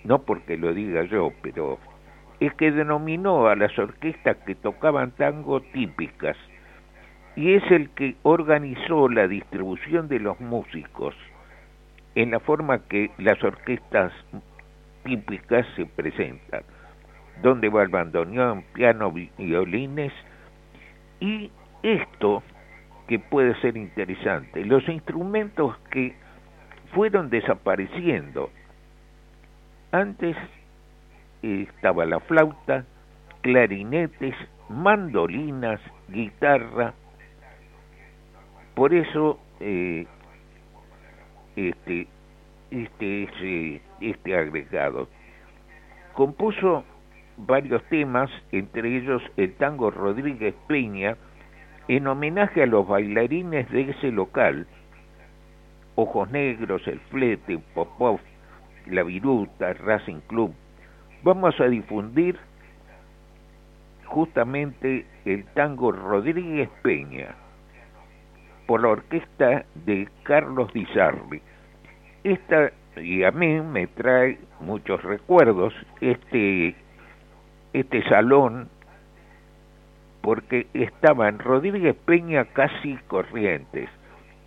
no 0.05 0.20
porque 0.20 0.57
lo 0.57 0.72
diga 0.72 1.03
yo, 1.05 1.32
pero 1.43 1.78
es 2.38 2.55
que 2.55 2.70
denominó 2.70 3.49
a 3.49 3.57
las 3.57 3.76
orquestas 3.76 4.36
que 4.47 4.55
tocaban 4.55 5.11
tango 5.11 5.61
típicas 5.61 6.36
y 7.34 7.55
es 7.55 7.68
el 7.70 7.90
que 7.90 8.14
organizó 8.22 9.09
la 9.09 9.26
distribución 9.26 10.07
de 10.09 10.20
los 10.20 10.38
músicos 10.40 11.14
en 12.14 12.30
la 12.30 12.40
forma 12.40 12.80
que 12.88 13.10
las 13.18 13.42
orquestas 13.42 14.12
típicas 15.04 15.66
se 15.76 15.86
presentan, 15.86 16.62
donde 17.42 17.68
va 17.68 17.82
el 17.82 17.88
bandoneón, 17.88 18.64
piano, 18.74 19.12
violines, 19.38 20.12
y 21.20 21.50
esto 21.82 22.42
que 23.08 23.18
puede 23.18 23.54
ser 23.60 23.76
interesante, 23.76 24.64
los 24.64 24.88
instrumentos 24.88 25.76
que 25.90 26.14
fueron 26.94 27.30
desapareciendo. 27.30 28.50
Antes 29.90 30.36
estaba 31.42 32.04
la 32.06 32.20
flauta, 32.20 32.84
clarinetes, 33.40 34.34
mandolinas, 34.68 35.80
guitarra. 36.08 36.94
Por 38.74 38.94
eso 38.94 39.38
eh, 39.60 40.06
este, 41.57 42.07
este, 42.70 43.24
este, 43.24 43.82
este 44.00 44.36
agregado. 44.36 45.09
Compuso 46.14 46.84
varios 47.36 47.82
temas, 47.84 48.30
entre 48.50 48.96
ellos 48.96 49.22
el 49.36 49.55
tango 49.55 49.90
Rodríguez 49.90 50.55
Peña, 50.66 51.16
en 51.88 52.07
homenaje 52.07 52.62
a 52.62 52.66
los 52.66 52.86
bailarines 52.86 53.68
de 53.70 53.90
ese 53.90 54.12
local, 54.12 54.66
Ojos 55.94 56.30
Negros, 56.30 56.86
El 56.86 57.00
Flete, 57.00 57.59
Popov, 57.74 58.20
La 58.86 59.03
Viruta, 59.03 59.72
Racing 59.74 60.20
Club. 60.26 60.55
Vamos 61.22 61.59
a 61.61 61.64
difundir 61.64 62.38
justamente 64.07 65.07
el 65.24 65.44
tango 65.55 65.92
Rodríguez 65.92 66.68
Peña 66.82 67.34
por 68.73 68.81
la 68.81 68.89
orquesta 68.89 69.66
de 69.85 70.09
Carlos 70.23 70.73
Di 70.73 70.87
Sarli. 70.95 71.43
Esta, 72.25 72.73
y 72.97 73.23
a 73.23 73.31
mí 73.31 73.61
me 73.61 73.87
trae 73.87 74.39
muchos 74.61 75.03
recuerdos, 75.03 75.75
este, 76.01 76.75
este 77.75 78.03
salón, 78.09 78.70
porque 80.23 80.68
estaba 80.73 81.29
en 81.29 81.39
Rodríguez 81.39 81.95
Peña 82.07 82.47
casi 82.47 82.97
Corrientes, 83.09 83.91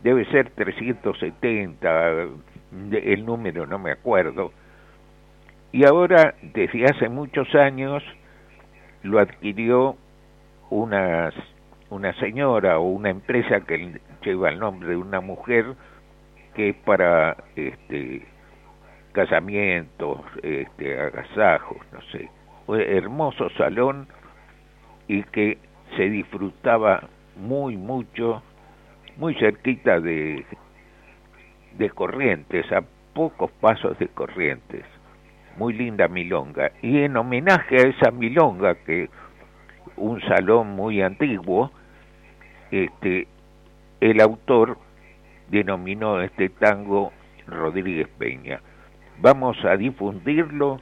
debe 0.02 0.26
ser 0.32 0.50
370, 0.56 2.12
el 2.94 3.26
número 3.28 3.68
no 3.68 3.78
me 3.78 3.92
acuerdo, 3.92 4.52
y 5.72 5.86
ahora 5.86 6.34
desde 6.42 6.86
hace 6.86 7.10
muchos 7.10 7.54
años 7.54 8.02
lo 9.04 9.20
adquirió 9.20 9.98
unas, 10.72 11.32
una 11.92 12.12
señora 12.20 12.80
o 12.80 12.90
una 12.90 13.12
empresa 13.12 13.62
que 13.62 14.00
lleva 14.32 14.50
el 14.50 14.60
nombre 14.60 14.90
de 14.90 14.98
una 14.98 15.22
mujer 15.22 15.66
que 16.54 16.70
es 16.70 16.76
para 16.78 17.36
este 17.56 18.26
casamientos, 19.16 20.20
este, 20.44 21.00
agasajos, 21.00 21.78
no 21.94 22.02
sé, 22.12 22.30
hermoso 22.68 23.50
salón 23.52 24.08
y 25.08 25.24
que 25.24 25.58
se 25.96 26.10
disfrutaba 26.10 27.08
muy 27.38 27.78
mucho, 27.78 28.44
muy 29.16 29.34
cerquita 29.36 30.02
de, 30.02 30.46
de 31.78 31.90
Corrientes, 31.92 32.70
a 32.74 32.84
pocos 33.14 33.52
pasos 33.52 33.98
de 34.00 34.10
Corrientes. 34.10 34.84
Muy 35.58 35.74
linda 35.74 36.10
milonga. 36.10 36.72
Y 36.82 37.00
en 37.00 37.16
homenaje 37.16 37.78
a 37.78 37.88
esa 37.88 38.12
milonga, 38.12 38.76
que 38.76 39.10
un 39.96 40.20
salón 40.24 40.76
muy 40.76 41.02
antiguo, 41.02 41.72
este, 42.72 43.30
el 44.02 44.22
autor 44.22 44.78
denominó 45.50 46.22
este 46.22 46.50
tango 46.50 47.12
Rodríguez 47.48 48.08
Peña. 48.18 48.62
Vamos 49.20 49.58
a 49.64 49.78
difundirlo 49.78 50.80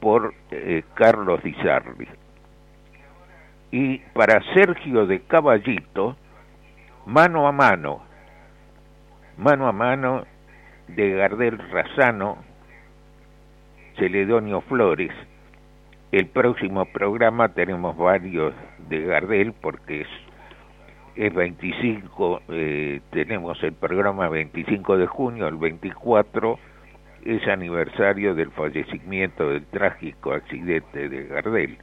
por 0.00 0.34
eh, 0.50 0.82
Carlos 0.94 1.42
Di 1.42 1.54
Sarli. 1.54 2.08
Y 3.70 3.98
para 4.14 4.42
Sergio 4.54 5.06
de 5.06 5.20
Caballito, 5.20 6.16
mano 7.06 7.46
a 7.46 7.52
mano, 7.52 8.02
mano 9.36 9.68
a 9.68 9.72
mano 9.72 10.24
de 10.88 11.10
Gardel 11.12 11.58
Razano, 11.70 12.38
Celedonio 13.96 14.62
Flores. 14.62 15.12
El 16.10 16.26
próximo 16.28 16.86
programa 16.86 17.50
tenemos 17.50 17.94
varios 17.96 18.54
de 18.88 19.02
Gardel 19.02 19.52
porque 19.52 20.02
es 20.02 20.08
es 21.18 21.34
25, 21.34 22.42
eh, 22.48 23.00
tenemos 23.10 23.60
el 23.64 23.72
programa 23.72 24.28
25 24.28 24.98
de 24.98 25.06
junio, 25.08 25.48
el 25.48 25.56
24 25.56 26.56
es 27.24 27.48
aniversario 27.48 28.36
del 28.36 28.52
fallecimiento 28.52 29.50
del 29.50 29.66
trágico 29.66 30.32
accidente 30.32 31.08
de 31.08 31.24
Gardel. 31.24 31.78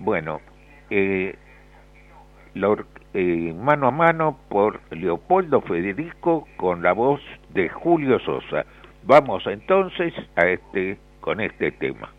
Bueno, 0.00 0.42
eh, 0.90 1.34
eh, 3.14 3.54
mano 3.58 3.86
a 3.86 3.90
mano 3.90 4.38
por 4.50 4.78
Leopoldo 4.90 5.62
Federico 5.62 6.46
con 6.58 6.82
la 6.82 6.92
voz 6.92 7.22
de 7.54 7.70
Julio 7.70 8.18
Sosa. 8.18 8.66
Vamos 9.04 9.46
entonces 9.46 10.12
a 10.36 10.46
este 10.46 10.98
con 11.22 11.40
este 11.40 11.72
tema. 11.72 12.12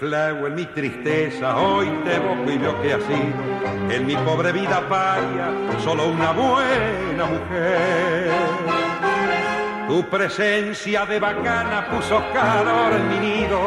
Rechiflado 0.00 0.46
en 0.46 0.54
mi 0.54 0.64
tristeza, 0.66 1.56
hoy 1.56 1.86
te 2.04 2.16
evoco 2.16 2.50
y 2.50 2.58
veo 2.58 2.80
que 2.82 2.92
ha 2.94 3.00
sido 3.00 3.90
en 3.90 4.06
mi 4.06 4.16
pobre 4.16 4.52
vida 4.52 4.80
paria 4.88 5.50
solo 5.82 6.08
una 6.08 6.32
buena 6.32 7.24
mujer. 7.26 8.30
Tu 9.88 10.02
presencia 10.08 11.04
de 11.04 11.18
bacana 11.18 11.88
puso 11.90 12.22
calor 12.32 12.92
en 12.92 13.08
mi 13.08 13.18
nido, 13.18 13.58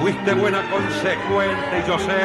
fuiste 0.00 0.34
buena 0.34 0.62
consecuente 0.70 1.82
y 1.82 1.88
yo 1.88 1.98
sé 1.98 2.18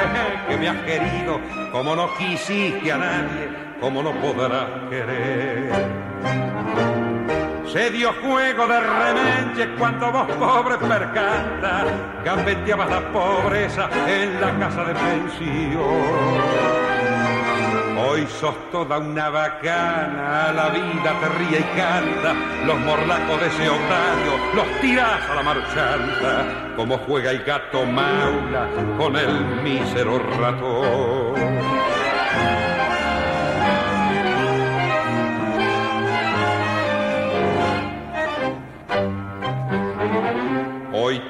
que 0.50 0.58
me 0.58 0.70
has 0.70 0.82
querido, 0.84 1.40
como 1.72 1.96
no 1.96 2.14
quisiste 2.18 2.92
a 2.92 2.98
nadie, 2.98 3.50
como 3.80 4.04
no 4.04 4.12
podrás 4.22 4.68
querer. 4.90 6.05
Se 7.76 7.90
dio 7.90 8.14
juego 8.24 8.68
de 8.68 8.80
remenche 8.80 9.76
cuando 9.78 10.10
vos 10.10 10.32
pobre 10.40 10.78
percanta 10.78 11.84
gambeteabas 12.24 12.90
la 12.90 13.02
pobreza 13.12 13.90
en 14.08 14.40
la 14.40 14.58
casa 14.58 14.86
de 14.86 14.94
pensión. 14.94 15.84
Hoy 18.00 18.26
sos 18.28 18.56
toda 18.72 18.98
una 19.00 19.30
bacana, 19.30 20.54
la 20.54 20.70
vida 20.70 21.20
te 21.20 21.28
ríe 21.38 21.60
y 21.60 21.78
canta, 21.78 22.34
los 22.66 22.80
morlacos 22.80 23.42
de 23.42 23.48
ese 23.48 23.68
otario 23.68 24.38
los 24.54 24.80
tirás 24.80 25.30
a 25.30 25.36
la 25.36 25.44
marchanta, 25.44 26.76
como 26.78 26.98
juega 27.00 27.32
el 27.32 27.44
gato 27.44 27.86
maula 27.86 28.70
con 28.98 29.18
el 29.18 29.64
mísero 29.64 30.18
ratón. 30.40 31.75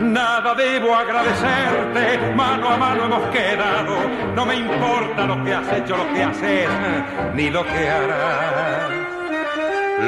Nada 0.00 0.54
debo 0.54 0.94
agradecerte, 0.94 2.34
mano 2.34 2.68
a 2.70 2.76
mano 2.76 3.04
hemos 3.04 3.22
quedado. 3.30 3.96
No 4.34 4.46
me 4.46 4.56
importa 4.56 5.26
lo 5.26 5.44
que 5.44 5.54
has 5.54 5.72
hecho, 5.72 5.96
lo 5.96 6.12
que 6.12 6.22
haces, 6.22 6.68
ni 7.34 7.50
lo 7.50 7.62
que 7.64 7.88
harás. 7.88 8.90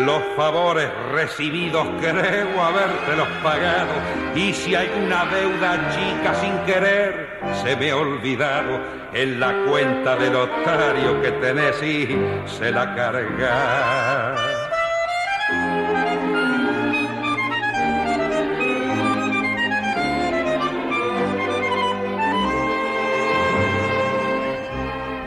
Los 0.07 0.23
favores 0.37 0.89
recibidos 1.13 1.87
creo 2.01 2.63
habértelos 2.63 3.29
pagado 3.43 3.93
y 4.35 4.53
si 4.55 4.75
hay 4.75 4.91
una 5.05 5.27
deuda 5.27 5.91
chica 5.91 6.35
sin 6.41 6.59
querer 6.61 7.39
se 7.63 7.77
me 7.77 7.91
ha 7.91 7.97
olvidado 7.97 8.81
en 9.13 9.39
la 9.39 9.53
cuenta 9.69 10.17
del 10.17 10.35
otario 10.35 11.21
que 11.21 11.33
tenés 11.33 11.83
y 11.83 12.09
se 12.47 12.71
la 12.71 12.95
carga. 12.95 14.62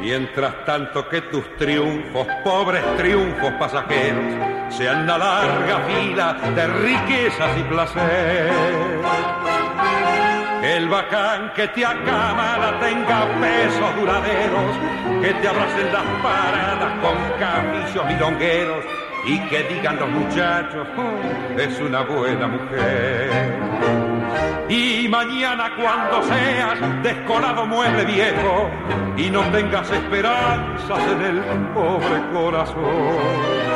Mientras 0.06 0.64
tanto 0.66 1.10
que 1.10 1.22
tus 1.22 1.58
triunfos, 1.58 2.28
pobres 2.44 2.84
triunfos 2.96 3.52
pasajeros, 3.54 4.24
sean 4.70 5.08
la 5.08 5.18
larga 5.18 5.80
fila 5.88 6.34
de 6.54 6.68
riquezas 6.68 7.58
y 7.58 7.64
placer. 7.64 8.52
El 10.62 10.88
bacán 10.90 11.54
que 11.56 11.70
te 11.70 11.84
acamada 11.84 12.80
tenga 12.80 13.26
pesos 13.42 13.96
duraderos, 13.96 14.76
que 15.24 15.34
te 15.34 15.48
abracen 15.48 15.92
las 15.92 16.04
paradas 16.22 16.94
con 17.02 17.18
camillos 17.40 18.06
milongueros 18.06 18.86
y 19.26 19.40
que 19.48 19.64
digan 19.64 19.98
los 19.98 20.10
muchachos, 20.10 20.88
"Oh, 20.96 21.60
es 21.60 21.80
una 21.80 22.02
buena 22.02 22.46
mujer. 22.46 24.15
Y 24.70 25.08
mañana 25.08 25.72
cuando 25.76 26.24
seas 26.24 27.04
descolado 27.04 27.66
mueble 27.66 28.04
viejo 28.06 28.70
y 29.16 29.30
no 29.30 29.42
tengas 29.52 29.90
esperanzas 29.92 31.00
en 31.12 31.22
el 31.22 31.42
pobre 31.74 32.22
corazón. 32.34 33.76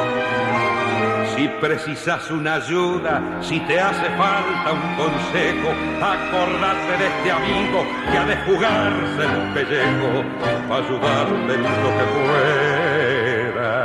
Si 1.36 1.48
precisas 1.62 2.30
una 2.32 2.56
ayuda, 2.56 3.22
si 3.42 3.60
te 3.62 3.80
hace 3.80 4.10
falta 4.18 4.74
un 4.74 4.96
consejo, 4.98 5.70
acordate 6.02 6.98
de 6.98 7.08
este 7.08 7.32
amigo 7.32 7.86
que 8.12 8.18
ha 8.18 8.26
de 8.26 8.36
jugarse 8.38 9.24
el 9.24 9.54
pellejo 9.54 10.24
para 10.68 10.84
ayudarte 10.84 11.58
lo 11.58 11.90
que 11.98 12.06
pueda. 12.18 13.80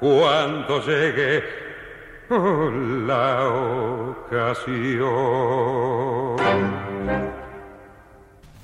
Cuando 0.00 0.80
llegue 0.86 1.67
la 3.06 3.48
ocasión. 4.28 4.88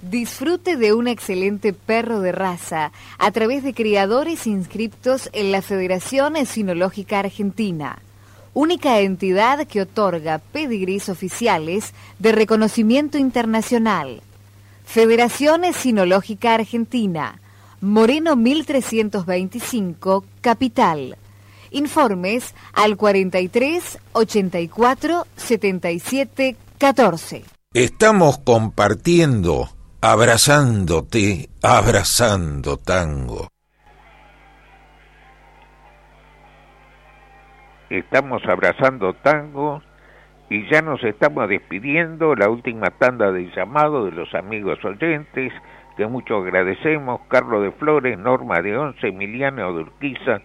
Disfrute 0.02 0.76
de 0.76 0.92
un 0.92 1.08
excelente 1.08 1.72
perro 1.72 2.20
de 2.20 2.32
raza 2.32 2.92
a 3.18 3.30
través 3.30 3.64
de 3.64 3.72
criadores 3.72 4.46
inscriptos 4.46 5.30
en 5.32 5.50
la 5.50 5.62
Federación 5.62 6.36
Esinológica 6.36 7.20
Argentina, 7.20 8.00
única 8.52 9.00
entidad 9.00 9.66
que 9.66 9.80
otorga 9.80 10.40
pedigrís 10.52 11.08
oficiales 11.08 11.94
de 12.18 12.32
reconocimiento 12.32 13.16
internacional. 13.16 14.20
Federación 14.84 15.64
Esinológica 15.64 16.52
Argentina, 16.52 17.40
Moreno 17.80 18.36
1325, 18.36 20.24
Capital. 20.42 21.16
Informes 21.74 22.54
al 22.72 22.96
43 22.96 23.98
84 24.12 25.24
77 25.34 26.56
14. 26.78 27.42
Estamos 27.72 28.38
compartiendo, 28.38 29.66
abrazándote, 30.00 31.48
abrazando 31.62 32.76
tango. 32.76 33.48
Estamos 37.90 38.42
abrazando 38.46 39.14
tango 39.14 39.82
y 40.50 40.70
ya 40.70 40.80
nos 40.80 41.02
estamos 41.02 41.48
despidiendo, 41.48 42.36
la 42.36 42.48
última 42.48 42.90
tanda 42.90 43.32
de 43.32 43.50
llamado 43.56 44.04
de 44.04 44.12
los 44.12 44.32
amigos 44.34 44.78
oyentes, 44.84 45.52
que 45.96 46.06
mucho 46.06 46.36
agradecemos, 46.36 47.22
Carlos 47.26 47.64
de 47.64 47.72
Flores, 47.72 48.16
Norma 48.16 48.62
de 48.62 48.76
Once, 48.76 49.08
Emiliano 49.08 49.72
de 49.72 49.82
Urquiza, 49.82 50.40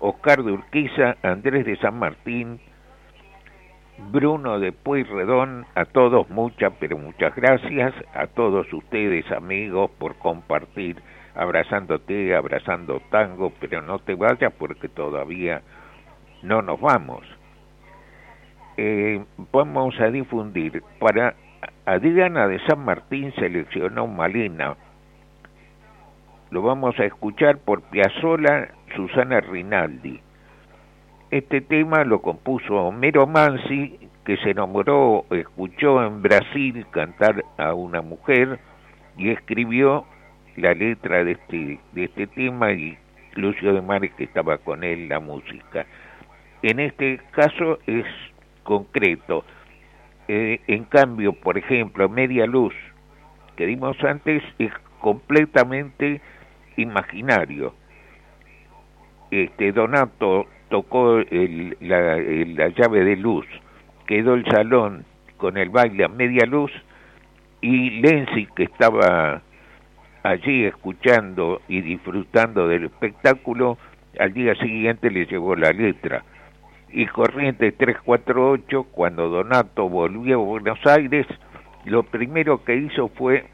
Oscar 0.00 0.42
de 0.42 0.52
Urquiza, 0.52 1.16
Andrés 1.22 1.66
de 1.66 1.76
San 1.76 1.98
Martín, 1.98 2.60
Bruno 4.10 4.60
de 4.60 4.72
Pueyrredón, 4.72 5.66
a 5.74 5.84
todos 5.84 6.30
muchas, 6.30 6.72
pero 6.78 6.96
muchas 6.96 7.34
gracias, 7.34 7.92
a 8.14 8.28
todos 8.28 8.72
ustedes 8.72 9.30
amigos 9.32 9.90
por 9.98 10.16
compartir, 10.16 11.02
abrazándote, 11.34 12.34
abrazando 12.34 13.00
tango, 13.10 13.52
pero 13.60 13.82
no 13.82 13.98
te 13.98 14.14
vayas 14.14 14.52
porque 14.52 14.88
todavía 14.88 15.62
no 16.42 16.62
nos 16.62 16.80
vamos. 16.80 17.24
Eh, 18.76 19.24
vamos 19.52 19.98
a 20.00 20.06
difundir, 20.10 20.82
para 21.00 21.34
Adriana 21.84 22.46
de 22.46 22.60
San 22.66 22.84
Martín 22.84 23.32
seleccionó 23.34 24.06
Malina, 24.06 24.76
lo 26.50 26.62
vamos 26.62 26.98
a 26.98 27.04
escuchar 27.04 27.58
por 27.58 27.82
Piazzola 27.82 28.68
Susana 28.94 29.40
Rinaldi. 29.40 30.20
Este 31.30 31.60
tema 31.60 32.04
lo 32.04 32.22
compuso 32.22 32.74
Homero 32.74 33.26
Mansi, 33.26 33.98
que 34.24 34.36
se 34.38 34.50
enamoró, 34.50 35.24
escuchó 35.30 36.04
en 36.04 36.22
Brasil 36.22 36.86
cantar 36.90 37.44
a 37.56 37.74
una 37.74 38.02
mujer 38.02 38.58
y 39.16 39.30
escribió 39.30 40.06
la 40.56 40.74
letra 40.74 41.24
de 41.24 41.32
este, 41.32 41.80
de 41.92 42.04
este 42.04 42.26
tema 42.26 42.72
y 42.72 42.96
Lucio 43.34 43.72
de 43.72 43.82
Mares 43.82 44.12
que 44.14 44.24
estaba 44.24 44.58
con 44.58 44.84
él 44.84 45.08
la 45.08 45.20
música. 45.20 45.86
En 46.62 46.80
este 46.80 47.20
caso 47.30 47.78
es 47.86 48.04
concreto. 48.64 49.44
Eh, 50.26 50.60
en 50.66 50.84
cambio, 50.84 51.32
por 51.32 51.56
ejemplo, 51.56 52.08
Media 52.08 52.46
Luz, 52.46 52.74
que 53.56 53.66
dimos 53.66 53.96
antes, 54.04 54.42
es 54.58 54.72
completamente 55.00 56.20
imaginario. 56.76 57.74
Este 59.30 59.72
Donato 59.72 60.46
tocó 60.68 61.18
el, 61.18 61.76
la, 61.80 62.68
llave 62.68 63.04
de 63.04 63.16
luz, 63.16 63.46
quedó 64.06 64.34
el 64.34 64.44
salón 64.46 65.04
con 65.36 65.56
el 65.56 65.70
baile 65.70 66.04
a 66.04 66.08
media 66.08 66.46
luz 66.46 66.72
y 67.60 68.00
Lenzi, 68.00 68.46
que 68.54 68.64
estaba 68.64 69.42
allí 70.22 70.64
escuchando 70.64 71.60
y 71.68 71.80
disfrutando 71.80 72.68
del 72.68 72.84
espectáculo, 72.84 73.78
al 74.18 74.32
día 74.32 74.54
siguiente 74.56 75.10
le 75.10 75.26
llegó 75.26 75.54
la 75.56 75.70
letra. 75.70 76.24
Y 76.90 77.06
Corrientes 77.06 77.76
348, 77.76 78.84
cuando 78.92 79.28
Donato 79.28 79.88
volvió 79.88 80.40
a 80.40 80.44
Buenos 80.44 80.78
Aires, 80.86 81.26
lo 81.84 82.02
primero 82.02 82.64
que 82.64 82.76
hizo 82.76 83.08
fue 83.08 83.46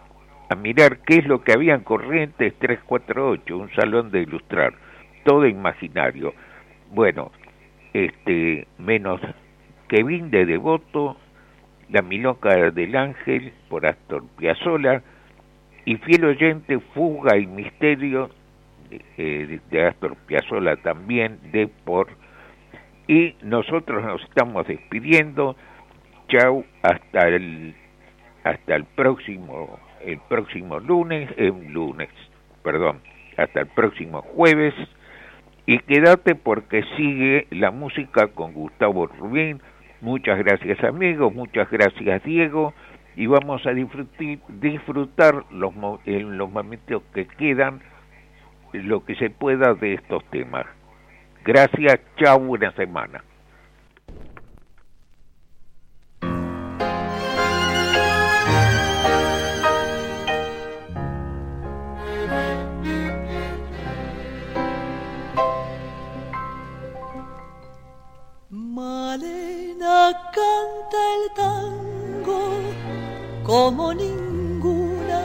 a 0.51 0.55
mirar 0.55 0.99
qué 0.99 1.19
es 1.19 1.27
lo 1.27 1.43
que 1.43 1.53
había 1.53 1.75
en 1.75 1.81
Corrientes 1.81 2.55
348, 2.59 3.57
un 3.57 3.71
salón 3.75 4.11
de 4.11 4.23
ilustrar, 4.23 4.75
todo 5.25 5.47
imaginario. 5.47 6.33
Bueno, 6.93 7.33
este 7.93 8.67
menos 8.79 9.21
Kevin 9.89 10.31
de 10.31 10.47
Devoto, 10.47 11.17
La 11.91 12.03
Milonga 12.03 12.71
del 12.71 12.97
Ángel 12.97 13.53
por 13.69 13.87
Astor 13.87 14.25
Piazzolla 14.37 15.03
y 15.85 15.97
fiel 15.97 16.25
oyente 16.25 16.79
Fuga 16.95 17.37
y 17.37 17.47
Misterio 17.47 18.31
eh, 19.17 19.61
de 19.71 19.87
Astor 19.87 20.17
Piazzolla 20.27 20.77
también 20.77 21.39
de 21.53 21.69
por 21.69 22.09
y 23.07 23.35
nosotros 23.43 24.03
nos 24.03 24.23
estamos 24.23 24.67
despidiendo 24.67 25.57
chau 26.29 26.65
hasta 26.83 27.29
el 27.29 27.75
hasta 28.45 28.77
el 28.77 28.85
próximo 28.85 29.79
el 30.01 30.19
próximo 30.29 30.81
lunes 30.81 31.31
eh, 31.37 31.53
lunes 31.69 32.09
perdón 32.63 33.01
hasta 33.37 33.61
el 33.61 33.67
próximo 33.69 34.23
jueves 34.23 34.75
y 35.67 35.79
quédate 35.81 36.35
porque 36.35 36.83
sigue 36.97 37.47
la 37.51 37.71
música 37.71 38.29
con 38.29 38.53
Gustavo 38.53 39.07
Rubín 39.07 39.61
muchas 40.01 40.39
gracias 40.39 40.83
amigos 40.85 41.35
muchas 41.35 41.71
gracias 41.71 42.23
Diego 42.25 42.75
y 43.17 43.27
vamos 43.27 43.65
a 43.67 43.71
disfrutar, 43.71 44.39
disfrutar 44.49 45.45
los, 45.51 45.73
en 46.05 46.37
los 46.37 46.51
momentos 46.51 47.03
que 47.15 47.27
quedan 47.27 47.81
lo 48.73 49.05
que 49.05 49.15
se 49.15 49.31
pueda 49.31 49.75
de 49.75 49.95
estos 49.95 50.25
temas. 50.31 50.67
Gracias, 51.45 52.01
chao, 52.17 52.41
buena 52.41 52.73
semana. 52.73 53.23
Canta 70.13 71.01
el 71.17 71.33
tango 71.35 72.41
como 73.43 73.95
ninguna 73.95 75.23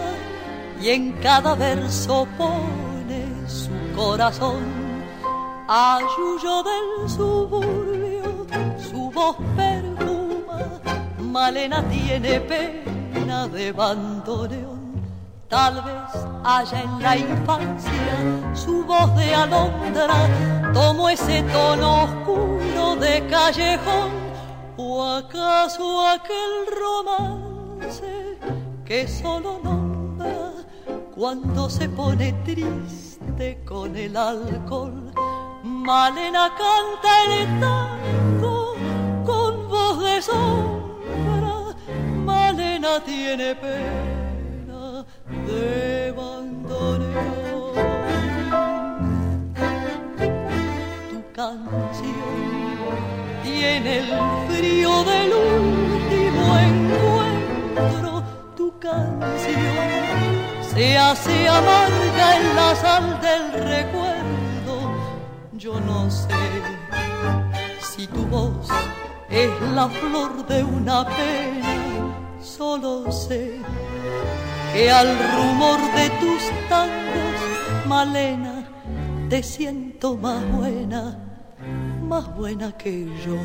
y 0.82 0.90
en 0.90 1.12
cada 1.22 1.54
verso 1.56 2.26
pone 2.38 3.26
su 3.48 3.72
corazón 3.96 4.80
Ayuyo 5.72 6.64
del 6.64 7.08
suburbio, 7.08 8.48
su 8.80 9.12
voz 9.12 9.36
perfuma, 9.56 10.80
Malena 11.20 11.84
tiene 11.90 12.42
pena 12.42 13.48
de 13.48 13.72
bandoneón. 13.72 14.80
Tal 15.48 15.76
vez 15.84 16.26
haya 16.44 16.82
en 16.82 17.04
la 17.04 17.18
infancia 17.18 17.92
su 18.56 18.84
voz 18.84 19.16
de 19.16 19.36
alondra, 19.36 20.72
tomó 20.74 21.08
ese 21.08 21.44
tono 21.44 22.06
oscuro 22.06 22.96
de 22.96 23.28
callejón, 23.28 24.10
o 24.82 25.04
acaso 25.04 25.86
aquel 26.08 26.54
romance 26.84 28.38
que 28.86 29.08
solo 29.08 29.60
nombra 29.62 30.54
cuando 31.14 31.70
se 31.70 31.90
pone 31.90 32.32
triste 32.46 33.60
con 33.66 33.96
el 33.98 34.16
alcohol 34.16 35.12
Malena 35.64 36.50
canta 36.62 37.12
el 37.26 37.60
tango 37.60 38.76
con 39.26 39.68
voz 39.68 40.00
de 40.00 40.22
sombra. 40.22 41.76
Malena 42.26 43.04
tiene 43.04 43.56
pena 43.56 45.06
de 45.48 46.14
bandoneón. 46.16 47.74
Tu 51.10 51.20
canción 51.34 52.19
tiene 53.60 53.98
el 54.00 54.10
frío 54.48 55.04
del 55.04 55.32
último 55.34 56.46
encuentro. 56.72 58.24
Tu 58.56 58.80
canción 58.80 60.30
se 60.74 60.98
hace 60.98 61.48
amarga 61.48 62.38
en 62.38 62.56
la 62.56 62.76
sal 62.76 63.22
del 63.22 63.44
recuerdo 63.76 64.40
yo 65.60 65.78
no 65.82 66.10
sé 66.10 66.30
si 67.82 68.08
tu 68.08 68.26
voz 68.28 68.70
es 69.30 69.50
la 69.76 69.90
flor 69.90 70.48
de 70.48 70.64
una 70.64 71.06
pena, 71.06 72.38
solo 72.42 73.12
sé 73.12 73.60
que 74.74 74.90
al 74.90 75.10
rumor 75.36 75.80
de 75.98 76.10
tus 76.22 76.42
tangos, 76.70 77.40
Malena, 77.88 78.64
te 79.30 79.44
siento 79.44 80.16
más 80.16 80.42
buena, 80.54 81.29
más 82.10 82.36
buena 82.36 82.72
que 82.72 83.06
yo. 83.24 83.36